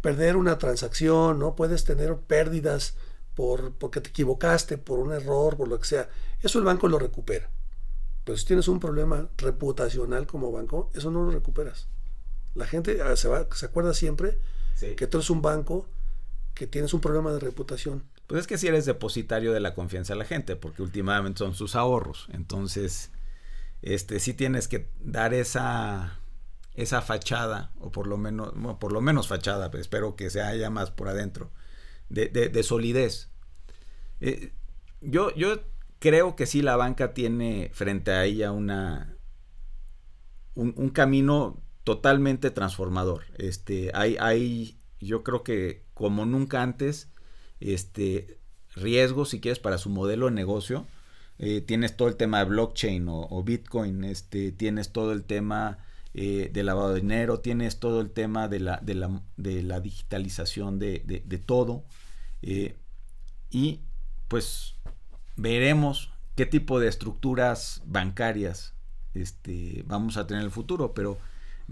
perder 0.00 0.36
una 0.36 0.56
transacción, 0.56 1.38
¿no? 1.38 1.54
Puedes 1.54 1.84
tener 1.84 2.16
pérdidas 2.16 2.94
por, 3.34 3.74
porque 3.74 4.00
te 4.00 4.08
equivocaste, 4.08 4.78
por 4.78 5.00
un 5.00 5.12
error, 5.12 5.58
por 5.58 5.68
lo 5.68 5.78
que 5.78 5.84
sea. 5.84 6.08
Eso 6.40 6.58
el 6.58 6.64
banco 6.64 6.88
lo 6.88 6.98
recupera. 6.98 7.50
Pero 8.24 8.38
si 8.38 8.46
tienes 8.46 8.68
un 8.68 8.80
problema 8.80 9.28
reputacional 9.36 10.26
como 10.26 10.50
banco, 10.50 10.90
eso 10.94 11.10
no 11.10 11.24
lo 11.24 11.30
recuperas. 11.30 11.91
La 12.54 12.66
gente 12.66 13.00
ah, 13.02 13.16
se, 13.16 13.28
va, 13.28 13.46
se 13.54 13.66
acuerda 13.66 13.94
siempre 13.94 14.38
que 14.96 15.06
tú 15.06 15.18
eres 15.18 15.30
un 15.30 15.42
banco, 15.42 15.88
que 16.54 16.66
tienes 16.66 16.92
un 16.92 17.00
problema 17.00 17.32
de 17.32 17.38
reputación. 17.38 18.04
Pues 18.26 18.40
es 18.40 18.46
que 18.46 18.58
si 18.58 18.66
eres 18.66 18.84
depositario 18.84 19.52
de 19.52 19.60
la 19.60 19.74
confianza 19.74 20.14
de 20.14 20.18
la 20.18 20.24
gente, 20.24 20.56
porque 20.56 20.82
últimamente 20.82 21.38
son 21.38 21.54
sus 21.54 21.76
ahorros. 21.76 22.28
Entonces, 22.32 23.10
este 23.80 24.18
sí 24.20 24.34
tienes 24.34 24.68
que 24.68 24.88
dar 25.00 25.34
esa 25.34 26.18
esa 26.74 27.02
fachada, 27.02 27.70
o 27.80 27.92
por 27.92 28.06
lo 28.06 28.16
menos, 28.16 28.52
por 28.78 28.92
lo 28.92 29.02
menos 29.02 29.28
fachada, 29.28 29.70
pero 29.70 29.82
espero 29.82 30.16
que 30.16 30.30
se 30.30 30.40
haya 30.40 30.70
más 30.70 30.90
por 30.90 31.08
adentro, 31.08 31.50
de, 32.08 32.62
solidez. 32.62 33.28
Eh, 34.20 34.52
yo, 35.02 35.34
yo 35.34 35.60
creo 35.98 36.34
que 36.34 36.46
sí 36.46 36.62
la 36.62 36.76
banca 36.76 37.12
tiene 37.12 37.70
frente 37.74 38.12
a 38.12 38.24
ella 38.24 38.52
una 38.52 39.16
un, 40.54 40.74
un 40.76 40.90
camino 40.90 41.61
totalmente 41.84 42.50
transformador. 42.50 43.24
Este, 43.38 43.90
hay, 43.94 44.16
hay, 44.20 44.78
yo 45.00 45.22
creo 45.22 45.42
que 45.42 45.84
como 45.94 46.26
nunca 46.26 46.62
antes, 46.62 47.10
este, 47.60 48.38
riesgos, 48.74 49.30
si 49.30 49.40
quieres, 49.40 49.58
para 49.58 49.78
su 49.78 49.90
modelo 49.90 50.26
de 50.26 50.32
negocio. 50.32 50.86
Eh, 51.38 51.60
tienes 51.60 51.96
todo 51.96 52.08
el 52.08 52.16
tema 52.16 52.38
de 52.38 52.44
blockchain 52.44 53.06
o, 53.08 53.42
Bitcoin, 53.42 54.04
este, 54.04 54.52
tienes 54.52 54.92
todo 54.92 55.12
el 55.12 55.24
tema 55.24 55.78
eh, 56.14 56.50
de 56.52 56.62
lavado 56.62 56.92
de 56.92 57.00
dinero, 57.00 57.40
tienes 57.40 57.80
todo 57.80 58.00
el 58.00 58.10
tema 58.10 58.48
de 58.48 58.60
la, 58.60 58.78
de 58.82 58.94
la, 58.94 59.22
de 59.36 59.62
la 59.62 59.80
digitalización 59.80 60.78
de, 60.78 61.02
de, 61.04 61.38
todo. 61.38 61.84
Eh, 62.42 62.76
y 63.50 63.80
pues 64.28 64.76
veremos 65.36 66.12
qué 66.36 66.46
tipo 66.46 66.78
de 66.78 66.88
estructuras 66.88 67.82
bancarias 67.86 68.74
este, 69.14 69.84
vamos 69.86 70.16
a 70.16 70.26
tener 70.26 70.42
en 70.42 70.46
el 70.46 70.52
futuro, 70.52 70.94
pero 70.94 71.18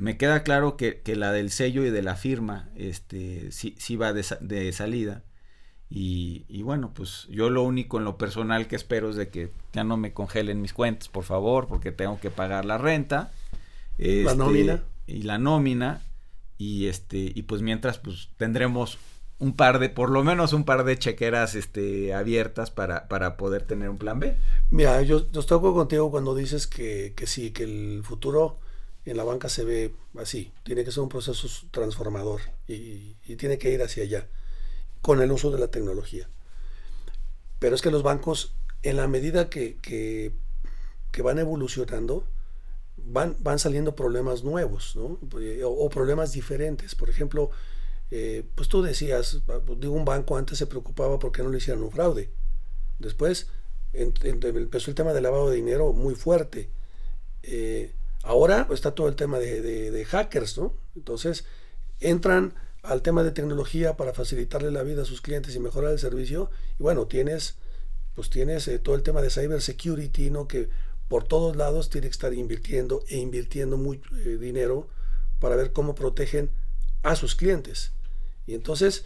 me 0.01 0.17
queda 0.17 0.43
claro 0.43 0.79
que, 0.79 1.03
la 1.15 1.31
del 1.31 1.51
sello 1.51 1.85
y 1.85 1.91
de 1.91 2.01
la 2.01 2.17
firma 2.17 2.71
este, 2.75 3.53
sí, 3.53 3.75
sí 3.79 3.97
va 3.97 4.15
de, 4.15 4.73
salida. 4.73 5.25
Y, 5.91 6.63
bueno, 6.63 6.93
pues 6.95 7.27
yo 7.29 7.51
lo 7.51 7.63
único 7.63 7.99
en 7.99 8.05
lo 8.05 8.17
personal 8.17 8.67
que 8.67 8.77
espero 8.77 9.11
es 9.11 9.17
de 9.17 9.29
que 9.29 9.53
ya 9.75 9.85
no 9.85 9.99
me 9.99 10.15
congelen 10.15 10.63
mis 10.63 10.73
cuentas, 10.73 11.09
por 11.09 11.25
favor, 11.25 11.67
porque 11.67 11.93
tengo 11.93 12.19
que 12.19 12.31
pagar 12.31 12.65
la 12.65 12.79
renta. 12.79 13.31
la 13.99 14.07
este, 14.07 14.37
nómina. 14.37 14.83
Y 15.07 15.23
la 15.23 15.37
nómina. 15.37 16.01
Y 16.57 16.87
este, 16.87 17.33
y 17.35 17.43
pues 17.43 17.61
mientras, 17.61 17.99
pues 17.99 18.31
tendremos 18.39 18.99
un 19.39 19.55
par 19.55 19.81
de, 19.81 19.91
por 19.91 20.11
lo 20.11 20.25
menos 20.25 20.55
un 20.55 20.65
par 20.65 20.85
de 20.85 20.99
chequeras 20.99 21.55
este, 21.55 22.15
abiertas 22.15 22.71
para, 22.71 23.07
para 23.09 23.37
poder 23.37 23.65
tener 23.65 23.91
un 23.91 23.99
plan 23.99 24.19
B. 24.19 24.35
Mira, 24.71 25.03
yo, 25.03 25.31
yo 25.31 25.41
estoy 25.41 25.61
contigo 25.61 26.11
cuando 26.11 26.35
dices 26.35 26.67
que, 26.67 27.13
que 27.15 27.27
sí, 27.27 27.51
que 27.51 27.65
el 27.65 28.03
futuro 28.03 28.61
en 29.05 29.17
la 29.17 29.25
banca 29.25 29.49
se 29.49 29.65
ve 29.65 29.95
así, 30.19 30.53
tiene 30.63 30.85
que 30.85 30.93
ser 30.93 31.03
un 31.03 31.09
proceso 31.09 31.49
transformador 31.71 32.41
y, 32.69 33.15
tiene 33.37 33.59
que 33.59 33.71
ir 33.71 33.83
hacia 33.83 34.03
allá, 34.03 34.27
con 35.01 35.23
el 35.23 35.33
uso 35.33 35.51
de 35.51 35.59
la 35.59 35.69
tecnología. 35.69 36.29
Pero 37.59 37.75
es 37.75 37.83
que 37.83 37.91
los 37.91 38.03
bancos, 38.03 38.55
en 38.83 38.97
la 38.97 39.07
medida 39.07 39.49
que, 39.49 39.79
que, 39.81 40.33
van 41.23 41.39
evolucionando, 41.39 42.25
van, 42.97 43.37
van 43.41 43.59
saliendo 43.59 43.95
problemas 43.95 44.43
nuevos. 44.43 44.97
Eh, 45.41 45.63
o, 45.65 45.89
problemas 45.91 46.33
diferentes. 46.33 46.95
Por 46.95 47.09
ejemplo, 47.11 47.51
eh, 48.11 48.45
pues 48.55 48.69
tú 48.69 48.83
decías, 48.83 49.43
digo, 49.79 49.95
un 49.95 50.05
banco 50.05 50.37
antes 50.37 50.59
se 50.59 50.67
preocupaba 50.67 51.19
porque 51.19 51.43
no 51.43 51.51
le 51.51 51.59
hicieran 51.59 51.83
un 51.83 51.93
fraude. 51.93 52.31
Después 52.99 53.49
empezó 53.93 54.91
el 54.91 54.95
tema 54.95 55.13
del 55.13 55.23
lavado 55.23 55.51
de 55.51 55.57
dinero 55.57 55.93
muy 55.93 56.15
fuerte. 56.15 56.71
Eh, 57.43 57.95
ahora 58.23 58.67
está 58.71 58.95
todo 58.95 59.09
el 59.09 59.17
tema 59.17 59.39
de, 59.39 59.61
de, 59.91 60.05
hackers, 60.05 60.59
¿no? 60.59 60.75
Entonces 60.97 61.45
entran 62.01 62.55
al 62.83 63.03
tema 63.03 63.23
de 63.23 63.31
tecnología 63.31 63.97
para 63.97 64.13
facilitarle 64.13 64.71
la 64.71 64.83
vida 64.83 65.03
a 65.03 65.05
sus 65.07 65.21
clientes 65.21 65.55
y 65.55 65.61
mejorar 65.61 65.93
el 65.93 65.99
servicio. 65.99 66.51
Y 66.79 66.83
bueno, 66.83 67.07
tienes, 67.07 67.57
pues 68.15 68.31
tienes 68.31 68.71
todo 68.83 68.95
el 68.95 69.03
tema 69.03 69.23
de 69.23 69.31
cybersecurity, 69.31 70.31
¿no? 70.31 70.49
Que 70.49 70.69
por 71.09 71.25
todos 71.25 71.57
lados 71.57 71.91
tiene 71.91 72.07
que 72.07 72.13
estar 72.13 72.33
invirtiendo 72.33 73.03
e 73.09 73.19
invirtiendo 73.19 73.77
mucho 73.77 74.09
eh, 74.17 74.39
dinero 74.39 74.89
para 75.41 75.57
ver 75.57 75.73
cómo 75.73 75.95
protegen 75.95 76.51
a 77.03 77.17
sus 77.17 77.35
clientes. 77.35 77.93
Y 78.47 78.55
entonces 78.55 79.05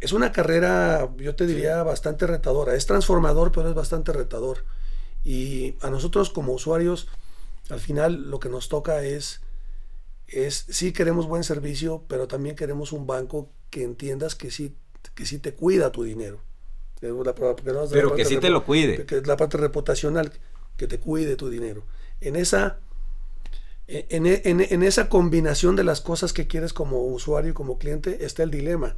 es 0.00 0.12
una 0.12 0.32
carrera, 0.32 1.12
yo 1.16 1.34
te 1.34 1.46
diría, 1.46 1.82
bastante 1.82 2.26
retadora. 2.26 2.74
Es 2.74 2.86
transformador, 2.86 3.52
pero 3.52 3.68
es 3.68 3.74
bastante 3.74 4.12
retador. 4.12 4.64
Y 5.24 5.76
a 5.80 5.90
nosotros 5.90 6.30
como 6.30 6.52
usuarios, 6.52 7.08
al 7.70 7.80
final 7.80 8.30
lo 8.30 8.40
que 8.40 8.48
nos 8.48 8.68
toca 8.68 9.02
es, 9.02 9.40
es 10.26 10.66
sí 10.68 10.92
queremos 10.92 11.26
buen 11.26 11.44
servicio, 11.44 12.04
pero 12.08 12.28
también 12.28 12.56
queremos 12.56 12.92
un 12.92 13.06
banco 13.06 13.50
que 13.70 13.82
entiendas 13.82 14.34
que 14.34 14.50
sí, 14.50 14.76
que 15.14 15.26
sí 15.26 15.38
te 15.38 15.54
cuida 15.54 15.92
tu 15.92 16.02
dinero. 16.02 16.40
pero 17.90 18.14
que 18.14 18.24
sí 18.24 18.36
te 18.38 18.50
lo 18.50 18.64
cuide. 18.64 19.04
Que 19.06 19.18
es 19.18 19.26
la 19.26 19.36
parte 19.36 19.56
reputacional 19.56 20.32
que 20.76 20.86
te 20.86 20.98
cuide 20.98 21.36
tu 21.36 21.48
dinero. 21.50 21.84
En 22.20 22.36
esa, 22.36 22.78
en, 23.88 24.26
en, 24.26 24.82
esa 24.82 25.08
combinación 25.08 25.74
de 25.74 25.84
las 25.84 26.00
cosas 26.00 26.32
que 26.32 26.46
quieres 26.46 26.72
como 26.72 27.04
usuario 27.04 27.50
y 27.50 27.54
como 27.54 27.78
cliente 27.78 28.24
está 28.24 28.42
el 28.42 28.50
dilema, 28.50 28.96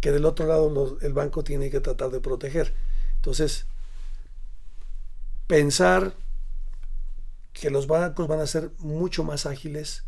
que 0.00 0.12
del 0.12 0.24
otro 0.24 0.46
lado 0.46 0.98
el 1.00 1.12
banco 1.12 1.42
tiene 1.44 1.70
que 1.70 1.80
tratar 1.80 2.10
de 2.10 2.20
proteger. 2.20 2.74
Entonces, 3.16 3.66
pensar 5.46 6.14
que 7.60 7.70
los 7.70 7.86
bancos 7.86 8.28
van 8.28 8.40
a 8.40 8.46
ser 8.46 8.70
mucho 8.78 9.24
más 9.24 9.46
ágiles 9.46 10.04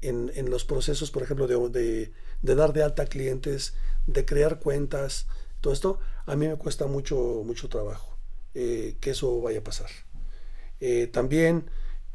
en, 0.00 0.30
en 0.34 0.50
los 0.50 0.64
procesos, 0.64 1.10
por 1.10 1.22
ejemplo, 1.22 1.46
de, 1.46 2.12
de, 2.42 2.54
dar 2.54 2.72
de 2.72 2.82
alta 2.82 3.06
clientes, 3.06 3.74
de 4.06 4.24
crear 4.24 4.58
cuentas, 4.58 5.26
todo 5.60 5.72
esto, 5.72 5.98
a 6.26 6.36
mí 6.36 6.48
me 6.48 6.56
cuesta 6.56 6.86
mucho, 6.86 7.42
mucho 7.44 7.68
trabajo 7.68 8.16
eh, 8.54 8.96
que 9.00 9.10
eso 9.10 9.40
vaya 9.40 9.60
a 9.60 9.64
pasar. 9.64 9.90
Eh, 10.80 11.06
también 11.06 11.66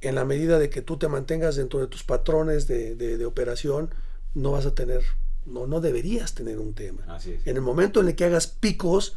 en 0.02 0.16
la 0.16 0.26
medida 0.26 0.60
de 0.60 0.70
que 0.70 0.82
tú 0.82 0.98
te 0.98 1.08
mantengas 1.08 1.56
dentro 1.56 1.80
de 1.80 1.88
tus 1.88 2.04
patrones 2.04 2.68
de, 2.68 3.26
operación, 3.26 3.94
no 4.34 4.52
vas 4.52 4.66
a 4.66 4.76
tener, 4.76 5.04
no, 5.46 5.68
no 5.68 5.82
deberías 5.82 6.34
tener 6.36 6.60
un 6.60 6.74
tema. 6.74 7.20
En 7.46 7.56
el 7.56 7.62
momento 7.62 8.02
en 8.02 8.08
el 8.08 8.16
que 8.16 8.26
hagas 8.26 8.48
picos, 8.48 9.16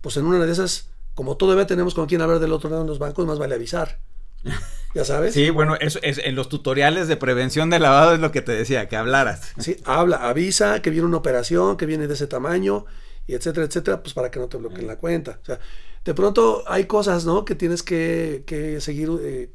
pues 0.00 0.16
en 0.16 0.26
una 0.26 0.44
de 0.44 0.52
esas, 0.52 0.88
como 1.14 1.36
todavía 1.36 1.66
tenemos 1.66 1.94
con 1.94 2.06
quien 2.06 2.20
hablar 2.20 2.38
del 2.38 2.52
otro 2.52 2.68
lado 2.68 2.82
en 2.82 2.88
los 2.88 2.98
bancos, 2.98 3.26
más 3.26 3.38
vale 3.38 3.54
avisar. 3.54 4.00
¿Ya 4.94 5.04
sabes? 5.04 5.34
Sí, 5.34 5.50
bueno, 5.50 5.76
eso 5.76 5.98
es 6.02 6.18
en 6.18 6.34
los 6.34 6.48
tutoriales 6.48 7.06
de 7.06 7.18
prevención 7.18 7.68
de 7.68 7.78
lavado 7.78 8.14
es 8.14 8.20
lo 8.20 8.32
que 8.32 8.40
te 8.40 8.52
decía, 8.52 8.88
que 8.88 8.96
hablaras. 8.96 9.52
Sí, 9.58 9.76
habla, 9.84 10.28
avisa 10.28 10.80
que 10.80 10.88
viene 10.88 11.06
una 11.06 11.18
operación, 11.18 11.76
que 11.76 11.84
viene 11.84 12.06
de 12.06 12.14
ese 12.14 12.26
tamaño, 12.26 12.86
y 13.26 13.34
etcétera, 13.34 13.66
etcétera, 13.66 14.02
pues 14.02 14.14
para 14.14 14.30
que 14.30 14.38
no 14.38 14.48
te 14.48 14.56
bloqueen 14.56 14.86
la 14.86 14.96
cuenta. 14.96 15.38
O 15.42 15.44
sea, 15.44 15.58
de 16.04 16.14
pronto 16.14 16.64
hay 16.66 16.86
cosas, 16.86 17.26
¿no? 17.26 17.44
Que 17.44 17.54
tienes 17.54 17.82
que, 17.82 18.44
que 18.46 18.80
seguir. 18.80 19.10
Eh, 19.20 19.52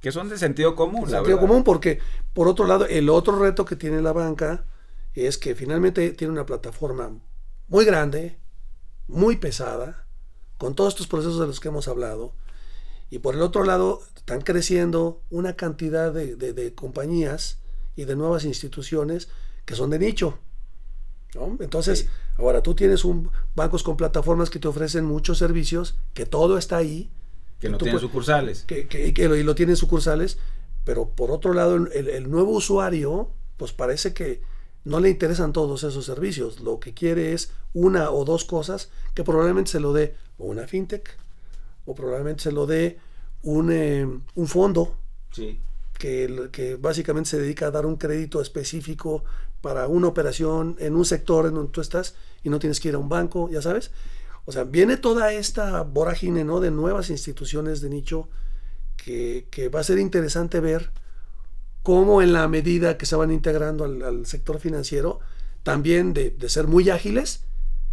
que 0.00 0.12
son 0.12 0.28
de 0.28 0.38
sentido 0.38 0.76
común, 0.76 1.10
la 1.10 1.18
Sentido 1.18 1.40
común, 1.40 1.64
porque 1.64 1.98
por 2.32 2.46
otro 2.46 2.66
lado, 2.66 2.86
el 2.86 3.08
otro 3.08 3.38
reto 3.38 3.64
que 3.64 3.74
tiene 3.74 4.02
la 4.02 4.12
banca 4.12 4.66
es 5.14 5.38
que 5.38 5.54
finalmente 5.54 6.10
tiene 6.12 6.32
una 6.32 6.46
plataforma 6.46 7.10
muy 7.68 7.84
grande, 7.84 8.38
muy 9.08 9.36
pesada, 9.36 10.06
con 10.58 10.74
todos 10.74 10.94
estos 10.94 11.08
procesos 11.08 11.40
de 11.40 11.46
los 11.46 11.58
que 11.58 11.68
hemos 11.68 11.88
hablado. 11.88 12.34
Y 13.10 13.20
por 13.20 13.34
el 13.34 13.42
otro 13.42 13.64
lado, 13.64 14.02
están 14.16 14.40
creciendo 14.40 15.22
una 15.30 15.54
cantidad 15.54 16.12
de, 16.12 16.36
de 16.36 16.74
compañías 16.74 17.58
y 17.94 18.04
de 18.04 18.16
nuevas 18.16 18.44
instituciones 18.44 19.28
que 19.64 19.74
son 19.74 19.90
de 19.90 19.98
nicho. 19.98 20.38
Entonces, 21.60 22.08
ahora 22.36 22.62
tú 22.62 22.74
tienes 22.74 23.04
un 23.04 23.30
bancos 23.54 23.82
con 23.82 23.96
plataformas 23.96 24.50
que 24.50 24.58
te 24.58 24.68
ofrecen 24.68 25.04
muchos 25.04 25.38
servicios, 25.38 25.96
que 26.14 26.26
todo 26.26 26.58
está 26.58 26.78
ahí. 26.78 27.10
Que 27.58 27.68
no 27.68 27.78
tienen 27.78 28.00
sucursales. 28.00 28.64
Que, 28.64 28.86
que, 28.86 29.28
lo, 29.28 29.36
y 29.36 29.42
lo 29.42 29.54
tienen 29.54 29.76
sucursales, 29.76 30.38
pero 30.84 31.10
por 31.10 31.30
otro 31.30 31.52
lado, 31.52 31.76
el, 31.76 32.30
nuevo 32.30 32.52
usuario, 32.52 33.30
pues 33.56 33.72
parece 33.72 34.14
que 34.14 34.42
no 34.84 35.00
le 35.00 35.10
interesan 35.10 35.52
todos 35.52 35.82
esos 35.84 36.04
servicios. 36.04 36.60
Lo 36.60 36.80
que 36.80 36.94
quiere 36.94 37.32
es 37.32 37.50
una 37.74 38.10
o 38.10 38.24
dos 38.24 38.44
cosas 38.44 38.90
que 39.14 39.24
probablemente 39.24 39.72
se 39.72 39.80
lo 39.80 39.92
dé 39.92 40.16
una 40.38 40.66
fintech 40.66 41.18
o 41.86 41.94
probablemente 41.94 42.42
se 42.42 42.52
lo 42.52 42.66
dé 42.66 42.98
un, 43.42 43.72
eh, 43.72 44.06
un 44.34 44.46
fondo. 44.46 44.96
Sí 45.32 45.60
que, 45.96 46.48
que, 46.52 46.76
básicamente 46.76 47.30
se 47.30 47.38
dedica 47.38 47.66
a 47.66 47.70
dar 47.70 47.86
un 47.86 47.96
crédito 47.96 48.40
específico 48.40 49.24
para 49.60 49.88
una 49.88 50.08
operación 50.08 50.76
en 50.78 50.94
un 50.94 51.04
sector 51.04 51.46
en 51.46 51.54
donde 51.54 51.72
tú 51.72 51.80
estás 51.80 52.14
y 52.42 52.50
no 52.50 52.58
tienes 52.58 52.80
que 52.80 52.88
ir 52.88 52.94
a 52.94 52.98
un 52.98 53.08
banco, 53.08 53.48
ya 53.50 53.62
sabes. 53.62 53.90
O 54.44 54.52
sea, 54.52 54.64
viene 54.64 54.96
toda 54.96 55.32
esta 55.32 55.82
vorágine 55.82 56.44
¿no? 56.44 56.60
de 56.60 56.70
nuevas 56.70 57.10
instituciones 57.10 57.80
de 57.80 57.90
nicho 57.90 58.28
que, 58.96 59.48
que 59.50 59.68
va 59.68 59.80
a 59.80 59.84
ser 59.84 59.98
interesante 59.98 60.60
ver 60.60 60.90
cómo 61.82 62.22
en 62.22 62.32
la 62.32 62.46
medida 62.48 62.96
que 62.96 63.06
se 63.06 63.16
van 63.16 63.30
integrando 63.30 63.84
al, 63.84 64.26
sector 64.26 64.60
financiero, 64.60 65.20
también 65.62 66.12
de, 66.12 66.30
de, 66.30 66.48
ser 66.48 66.68
muy 66.68 66.90
ágiles, 66.90 67.44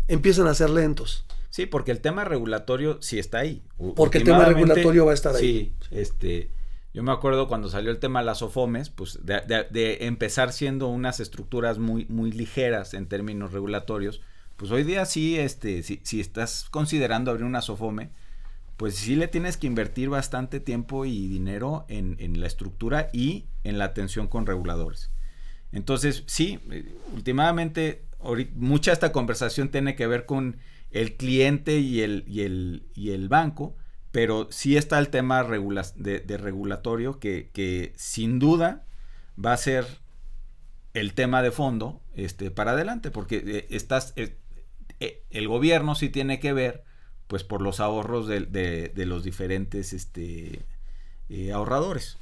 empiezan 0.07 0.47
a 0.47 0.53
ser 0.53 0.69
lentos. 0.69 1.25
Sí, 1.53 1.67
porque 1.67 1.91
el 1.91 2.01
tema 2.01 2.23
regulatorio 2.23 2.99
sí 2.99 3.19
está 3.19 3.37
ahí. 3.37 3.61
Porque 3.95 4.17
el 4.17 4.23
tema 4.23 4.45
regulatorio 4.45 5.05
va 5.05 5.11
a 5.11 5.13
estar 5.13 5.35
ahí. 5.35 5.39
Sí, 5.39 5.73
este 5.91 6.49
yo 6.95 7.03
me 7.03 7.11
acuerdo 7.11 7.47
cuando 7.47 7.69
salió 7.69 7.91
el 7.91 7.99
tema 7.99 8.21
de 8.21 8.25
las 8.25 8.41
OFOMES, 8.41 8.89
pues 8.89 9.19
de, 9.23 9.97
empezar 10.01 10.51
siendo 10.51 10.87
unas 10.87 11.19
estructuras 11.19 11.77
muy, 11.77 12.07
muy 12.07 12.31
ligeras 12.31 12.95
en 12.95 13.05
términos 13.05 13.51
regulatorios, 13.51 14.19
pues 14.57 14.71
hoy 14.71 14.83
día 14.83 15.05
sí, 15.05 15.37
este, 15.37 15.83
si, 15.83 16.01
si 16.01 16.19
estás 16.19 16.69
considerando 16.71 17.29
abrir 17.29 17.45
una 17.45 17.61
SOFOME, 17.61 18.09
pues 18.75 18.95
sí 18.95 19.15
le 19.15 19.27
tienes 19.27 19.55
que 19.57 19.67
invertir 19.67 20.09
bastante 20.09 20.59
tiempo 20.59 21.05
y 21.05 21.27
dinero 21.27 21.85
en, 21.87 22.15
en 22.17 22.41
la 22.41 22.47
estructura 22.47 23.09
y 23.13 23.45
en 23.63 23.77
la 23.77 23.85
atención 23.85 24.27
con 24.27 24.47
reguladores. 24.47 25.11
Entonces, 25.71 26.23
sí, 26.25 26.59
eh, 26.71 26.95
últimamente, 27.13 28.05
mucha 28.55 28.91
esta 28.91 29.11
conversación 29.11 29.69
tiene 29.69 29.95
que 29.95 30.07
ver 30.07 30.25
con 30.25 30.57
el 30.93 31.17
cliente 31.17 31.79
y 31.79 32.01
el, 32.01 32.23
y 32.27 32.41
el, 32.41 32.85
y 32.93 33.11
el 33.11 33.27
banco, 33.27 33.75
pero 34.11 34.47
sí 34.51 34.77
está 34.77 34.99
el 34.99 35.09
tema 35.09 35.43
de, 35.43 36.37
regulatorio 36.37 37.19
que, 37.19 37.93
sin 37.97 38.37
duda 38.37 38.85
va 39.43 39.53
a 39.53 39.57
ser 39.57 39.85
el 40.93 41.15
tema 41.15 41.41
de 41.41 41.49
fondo 41.49 41.99
este, 42.13 42.51
para 42.51 42.71
adelante, 42.71 43.09
porque 43.09 43.43
eh, 43.43 43.67
estás, 43.71 44.13
eh, 44.15 44.37
eh, 44.99 45.23
el 45.31 45.47
gobierno 45.47 45.95
sí 45.95 46.09
tiene 46.09 46.39
que 46.39 46.53
ver 46.53 46.83
pues 47.25 47.43
por 47.43 47.63
los 47.63 47.79
ahorros 47.79 48.27
de, 48.27 48.91
los 48.95 49.23
diferentes 49.23 49.93
este, 49.93 50.63
ahorradores. 51.51 52.19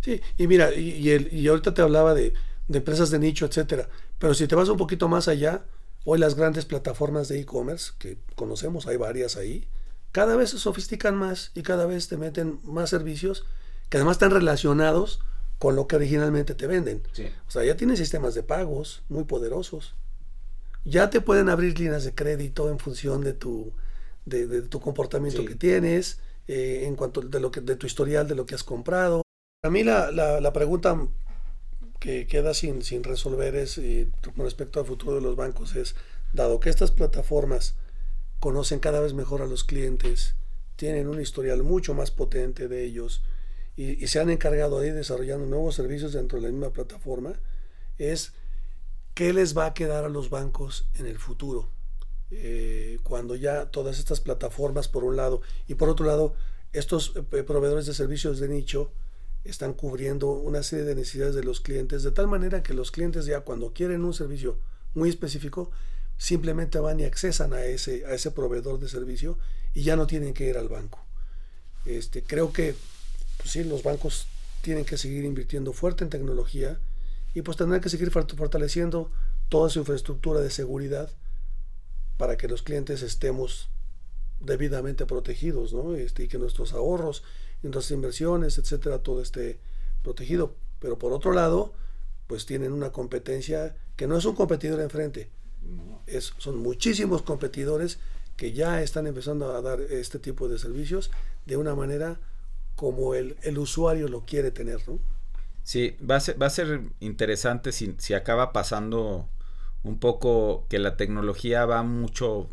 Sí, 0.00 0.20
y 0.36 0.48
mira, 0.48 0.74
y, 0.74 1.10
el, 1.10 1.32
y 1.32 1.46
ahorita 1.46 1.74
te 1.74 1.82
hablaba 1.82 2.14
de, 2.14 2.34
de 2.66 2.78
empresas 2.78 3.10
de 3.10 3.20
nicho, 3.20 3.46
etcétera, 3.46 3.88
pero 4.18 4.34
si 4.34 4.48
te 4.48 4.56
vas 4.56 4.68
un 4.68 4.76
poquito 4.76 5.08
más 5.08 5.28
allá, 5.28 5.64
hoy 6.04 6.18
las 6.18 6.34
grandes 6.34 6.64
plataformas 6.64 7.28
de 7.28 7.40
e-commerce, 7.40 7.92
que 7.98 8.18
conocemos, 8.34 8.86
hay 8.86 8.96
varias 8.96 9.36
ahí, 9.36 9.68
cada 10.12 10.36
vez 10.36 10.50
se 10.50 10.58
sofistican 10.58 11.14
más 11.14 11.52
y 11.54 11.62
cada 11.62 11.86
vez 11.86 12.08
te 12.08 12.16
meten 12.16 12.60
más 12.64 12.90
servicios 12.90 13.44
que 13.88 13.96
además 13.96 14.16
están 14.16 14.30
relacionados 14.30 15.20
con 15.58 15.76
lo 15.76 15.86
que 15.86 15.96
originalmente 15.96 16.54
te 16.54 16.66
venden. 16.66 17.02
O 17.46 17.50
sea, 17.50 17.64
ya 17.64 17.76
tienes 17.76 17.98
sistemas 17.98 18.34
de 18.34 18.42
pagos 18.42 19.02
muy 19.08 19.24
poderosos. 19.24 19.94
Ya 20.84 21.10
te 21.10 21.20
pueden 21.20 21.50
abrir 21.50 21.78
líneas 21.78 22.04
de 22.04 22.14
crédito 22.14 22.70
en 22.70 22.78
función 22.78 23.22
de 23.22 23.34
tu, 23.34 23.72
de, 24.24 24.62
tu 24.62 24.80
comportamiento 24.80 25.44
que 25.44 25.54
tienes, 25.54 26.18
eh, 26.48 26.84
en 26.86 26.96
cuanto 26.96 27.20
de, 27.20 27.40
lo 27.40 27.50
que, 27.50 27.60
de 27.60 27.76
tu 27.76 27.86
historial, 27.86 28.26
de 28.26 28.34
lo 28.34 28.46
que 28.46 28.54
has 28.54 28.64
comprado. 28.64 29.22
A 29.62 29.68
mí 29.68 29.84
la, 29.84 30.10
la, 30.10 30.52
pregunta 30.54 30.98
que 32.00 32.26
queda 32.26 32.54
sin, 32.54 32.82
sin 32.82 33.04
resolver 33.04 33.54
es, 33.54 33.78
eh, 33.78 34.08
con 34.34 34.44
respecto 34.44 34.80
al 34.80 34.86
futuro 34.86 35.14
de 35.14 35.20
los 35.20 35.36
bancos, 35.36 35.76
es, 35.76 35.94
dado 36.32 36.58
que 36.58 36.70
estas 36.70 36.90
plataformas 36.90 37.74
conocen 38.40 38.80
cada 38.80 39.00
vez 39.00 39.12
mejor 39.12 39.42
a 39.42 39.46
los 39.46 39.64
clientes, 39.64 40.34
tienen 40.76 41.08
un 41.08 41.20
historial 41.20 41.62
mucho 41.62 41.94
más 41.94 42.10
potente 42.10 42.66
de 42.68 42.84
ellos 42.84 43.22
y, 43.76 44.06
se 44.06 44.18
han 44.18 44.30
encargado 44.30 44.80
de 44.80 44.92
desarrollando 44.92 45.46
nuevos 45.46 45.74
servicios 45.74 46.12
dentro 46.14 46.38
de 46.38 46.46
la 46.46 46.52
misma 46.52 46.72
plataforma, 46.72 47.34
es 47.98 48.32
qué 49.14 49.32
les 49.32 49.56
va 49.56 49.66
a 49.66 49.74
quedar 49.74 50.04
a 50.04 50.08
los 50.08 50.30
bancos 50.30 50.86
en 50.94 51.06
el 51.06 51.18
futuro. 51.18 51.68
Eh, 52.30 52.98
cuando 53.02 53.34
ya 53.36 53.70
todas 53.70 53.98
estas 53.98 54.20
plataformas 54.20 54.88
por 54.88 55.04
un 55.04 55.16
lado 55.16 55.42
y 55.66 55.74
por 55.74 55.88
otro 55.88 56.06
lado 56.06 56.34
estos 56.72 57.14
eh, 57.16 57.42
proveedores 57.42 57.86
de 57.86 57.94
servicios 57.94 58.38
de 58.38 58.48
nicho 58.48 58.92
están 59.44 59.72
cubriendo 59.72 60.30
una 60.30 60.62
serie 60.62 60.84
de 60.84 60.94
necesidades 60.94 61.34
de 61.34 61.44
los 61.44 61.60
clientes, 61.60 62.02
de 62.02 62.10
tal 62.10 62.28
manera 62.28 62.62
que 62.62 62.74
los 62.74 62.90
clientes 62.90 63.26
ya 63.26 63.40
cuando 63.40 63.72
quieren 63.72 64.04
un 64.04 64.14
servicio 64.14 64.58
muy 64.94 65.08
específico, 65.08 65.70
simplemente 66.18 66.78
van 66.78 67.00
y 67.00 67.04
accesan 67.04 67.54
a 67.54 67.64
ese, 67.64 68.04
a 68.04 68.14
ese 68.14 68.30
proveedor 68.30 68.78
de 68.78 68.88
servicio 68.88 69.38
y 69.72 69.82
ya 69.82 69.96
no 69.96 70.06
tienen 70.06 70.34
que 70.34 70.48
ir 70.48 70.58
al 70.58 70.68
banco. 70.68 71.04
Este, 71.86 72.22
creo 72.22 72.52
que 72.52 72.74
pues 73.38 73.52
sí, 73.52 73.64
los 73.64 73.82
bancos 73.82 74.26
tienen 74.60 74.84
que 74.84 74.98
seguir 74.98 75.24
invirtiendo 75.24 75.72
fuerte 75.72 76.04
en 76.04 76.10
tecnología 76.10 76.78
y 77.32 77.42
pues 77.42 77.56
tendrán 77.56 77.80
que 77.80 77.88
seguir 77.88 78.10
fortaleciendo 78.10 79.10
toda 79.48 79.70
su 79.70 79.78
infraestructura 79.78 80.40
de 80.40 80.50
seguridad 80.50 81.10
para 82.18 82.36
que 82.36 82.48
los 82.48 82.62
clientes 82.62 83.00
estemos 83.00 83.70
debidamente 84.40 85.06
protegidos, 85.06 85.72
¿no? 85.72 85.94
Este, 85.94 86.24
y 86.24 86.28
que 86.28 86.38
nuestros 86.38 86.72
ahorros, 86.72 87.22
nuestras 87.62 87.90
inversiones, 87.90 88.58
etcétera, 88.58 88.98
todo 88.98 89.22
esté 89.22 89.58
protegido. 90.02 90.54
Pero 90.78 90.98
por 90.98 91.12
otro 91.12 91.32
lado, 91.32 91.72
pues 92.26 92.46
tienen 92.46 92.72
una 92.72 92.90
competencia 92.90 93.76
que 93.96 94.06
no 94.06 94.16
es 94.16 94.24
un 94.24 94.34
competidor 94.34 94.80
enfrente, 94.80 95.28
es, 96.06 96.32
son 96.38 96.58
muchísimos 96.58 97.22
competidores 97.22 97.98
que 98.36 98.52
ya 98.52 98.82
están 98.82 99.06
empezando 99.06 99.52
a 99.52 99.60
dar 99.60 99.80
este 99.80 100.18
tipo 100.18 100.48
de 100.48 100.58
servicios 100.58 101.10
de 101.44 101.56
una 101.56 101.74
manera 101.74 102.18
como 102.76 103.14
el, 103.14 103.36
el 103.42 103.58
usuario 103.58 104.08
lo 104.08 104.24
quiere 104.24 104.50
tener, 104.50 104.80
¿no? 104.88 104.98
Sí, 105.62 105.96
va 106.08 106.16
a 106.16 106.20
ser, 106.20 106.40
va 106.40 106.46
a 106.46 106.50
ser 106.50 106.80
interesante 107.00 107.72
si, 107.72 107.94
si 107.98 108.14
acaba 108.14 108.52
pasando 108.52 109.28
un 109.82 109.98
poco 109.98 110.66
que 110.68 110.78
la 110.78 110.96
tecnología 110.96 111.66
va 111.66 111.82
mucho, 111.82 112.48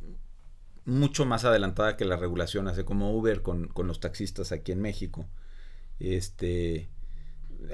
mucho 0.87 1.25
más 1.25 1.43
adelantada 1.43 1.97
que 1.97 2.05
la 2.05 2.15
regulación, 2.15 2.67
hace 2.67 2.85
como 2.85 3.15
Uber 3.15 3.41
con, 3.41 3.67
con 3.67 3.87
los 3.87 3.99
taxistas 3.99 4.53
aquí 4.53 4.71
en 4.71 4.81
México. 4.81 5.27
Este, 5.99 6.89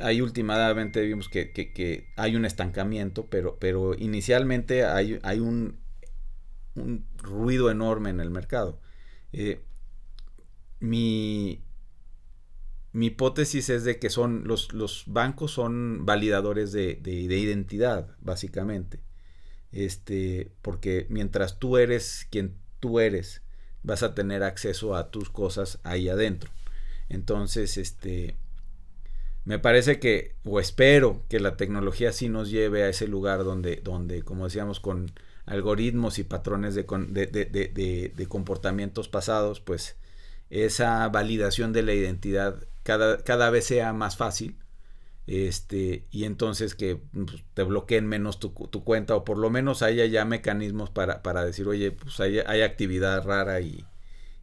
ahí 0.02 0.20
últimamente 0.20 1.02
vimos 1.02 1.30
que, 1.30 1.52
que, 1.52 2.12
hay 2.18 2.36
un 2.36 2.44
estancamiento, 2.44 3.28
pero, 3.28 3.58
pero 3.60 3.94
inicialmente 3.94 4.84
hay, 4.86 5.20
hay 5.22 5.40
un, 5.40 5.78
un, 6.74 7.06
ruido 7.18 7.70
enorme 7.70 8.10
en 8.10 8.20
el 8.20 8.32
mercado. 8.32 8.82
Eh, 9.32 9.64
mi, 10.80 11.64
mi, 12.94 13.08
hipótesis 13.08 13.70
es 13.70 13.84
de 13.84 14.00
que 14.00 14.10
son 14.10 14.48
los, 14.48 14.74
los 14.74 15.04
bancos 15.06 15.52
son 15.52 16.04
validadores 16.04 16.72
de, 16.72 16.96
de, 16.96 17.28
de, 17.28 17.38
identidad, 17.38 18.16
básicamente. 18.22 19.02
Este, 19.72 20.52
porque 20.64 21.06
mientras 21.10 21.60
tú 21.60 21.78
eres 21.78 22.28
quien 22.32 22.63
tú 22.84 23.00
eres, 23.00 23.42
vas 23.82 24.04
a 24.04 24.14
tener 24.14 24.44
acceso 24.44 24.94
a 24.98 25.10
tus 25.10 25.30
cosas 25.30 25.80
ahí 25.84 26.10
adentro. 26.10 26.52
Entonces, 27.08 27.78
este, 27.78 28.36
me 29.46 29.58
parece 29.58 30.02
que, 30.02 30.36
o 30.44 30.60
espero 30.60 31.24
que 31.30 31.40
la 31.40 31.56
tecnología 31.56 32.12
sí 32.12 32.28
nos 32.28 32.52
lleve 32.52 32.84
a 32.84 32.90
ese 32.90 33.08
lugar 33.08 33.46
donde, 33.46 33.78
donde 33.78 34.24
como 34.24 34.44
decíamos, 34.44 34.82
con 34.82 35.14
algoritmos 35.46 36.20
y 36.20 36.26
patrones 36.26 36.76
de, 36.76 36.84
de, 36.84 38.12
de, 38.14 38.28
comportamientos 38.28 39.08
pasados, 39.08 39.62
pues 39.62 39.96
esa 40.50 41.08
validación 41.08 41.72
de 41.72 41.84
la 41.84 41.94
identidad 41.94 42.68
cada, 42.84 43.24
cada 43.24 43.50
vez 43.50 43.64
sea 43.64 43.94
más 43.94 44.18
fácil. 44.18 44.58
Este, 45.26 46.04
y 46.12 46.26
entonces 46.26 46.76
que 46.76 46.98
pues, 47.14 47.44
te 47.54 47.64
bloqueen 47.64 48.08
menos 48.08 48.40
tu, 48.40 48.54
cuenta, 48.54 49.16
o 49.16 49.24
por 49.24 49.38
lo 49.38 49.50
menos 49.50 49.82
haya 49.82 50.06
ya 50.06 50.26
mecanismos 50.26 50.90
para, 50.90 51.22
para 51.24 51.46
decir, 51.46 51.68
oye, 51.68 51.92
pues 51.92 52.20
hay, 52.20 52.40
hay 52.40 52.62
actividad 52.62 53.24
rara 53.24 53.62
y, 53.62 53.86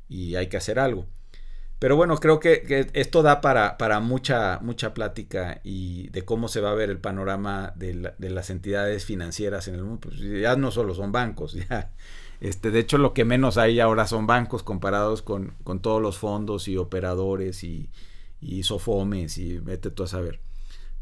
y 0.09 0.37
hay 0.37 0.49
que 0.49 0.57
hacer 0.57 0.79
algo. 0.79 1.07
Pero 1.81 1.97
bueno, 1.97 2.19
creo 2.19 2.41
que, 2.41 2.91
esto 2.93 3.23
da 3.23 3.41
para, 3.41 3.79
para, 3.79 4.01
mucha, 4.01 4.59
mucha 4.61 4.93
plática 4.93 5.63
y 5.65 6.09
de 6.11 6.27
cómo 6.27 6.47
se 6.49 6.61
va 6.61 6.73
a 6.73 6.75
ver 6.75 6.91
el 6.91 6.99
panorama 6.99 7.73
de, 7.75 8.13
las 8.19 8.51
entidades 8.51 9.07
financieras 9.07 9.67
en 9.67 9.77
el 9.77 9.85
mundo. 9.85 10.01
Pues 10.11 10.21
ya 10.21 10.57
no 10.57 10.71
solo 10.73 10.95
son 10.95 11.11
bancos, 11.11 11.55
ya. 11.71 11.91
Este, 12.43 12.71
de 12.71 12.81
hecho, 12.81 12.99
lo 12.99 13.15
que 13.15 13.25
menos 13.25 13.57
hay 13.57 13.81
ahora 13.81 14.07
son 14.07 14.27
bancos 14.27 14.63
comparados 14.63 15.23
con, 15.23 15.55
con 15.65 15.81
todos 15.81 16.03
los 16.03 16.19
fondos 16.19 16.69
y 16.69 16.77
operadores 16.77 17.65
y, 17.65 17.89
y, 18.43 18.63
sofomes 18.63 19.39
y 19.39 19.59
vete 19.59 19.91
tú 19.91 20.03
a 20.03 20.07
saber. 20.07 20.41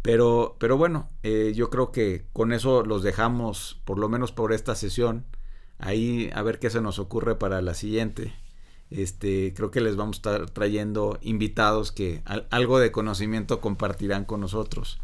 Pero, 0.09 0.57
pero 0.59 0.79
bueno, 0.79 1.07
eh, 1.23 1.53
yo 1.55 1.69
creo 1.69 1.93
que 1.93 2.25
con 2.33 2.55
eso 2.55 2.83
los 2.83 3.03
dejamos, 3.03 3.83
por 3.85 3.99
lo 3.99 4.09
menos 4.09 4.33
por 4.33 4.55
esta 4.55 4.75
sesión. 4.75 5.27
Ahí 5.79 6.31
a 6.33 6.41
ver 6.41 6.59
qué 6.59 6.71
se 6.71 6.81
nos 6.81 6.99
ocurre 6.99 7.35
para 7.35 7.61
la 7.61 7.75
siguiente. 7.75 8.33
Este, 8.89 9.53
creo 9.55 9.71
que 9.71 9.83
les 9.83 9.97
vamos 9.97 10.17
a 10.17 10.21
estar 10.21 10.49
trayendo 10.49 11.19
invitados 11.21 11.93
que 11.93 12.23
algo 12.49 12.79
de 12.79 12.91
conocimiento 12.91 13.61
compartirán 13.61 14.25
con 14.25 14.41
nosotros. 14.41 14.99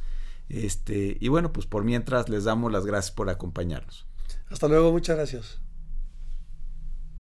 Este, 0.49 1.19
y 1.21 1.29
bueno, 1.29 1.53
pues 1.53 1.67
por 1.67 1.85
mientras 1.85 2.31
les 2.31 2.45
damos 2.45 2.73
las 2.73 2.87
gracias 2.87 3.15
por 3.15 3.29
acompañarnos. 3.29 4.07
Hasta 4.49 4.69
luego, 4.69 4.91
muchas 4.91 5.17
gracias. 5.17 5.64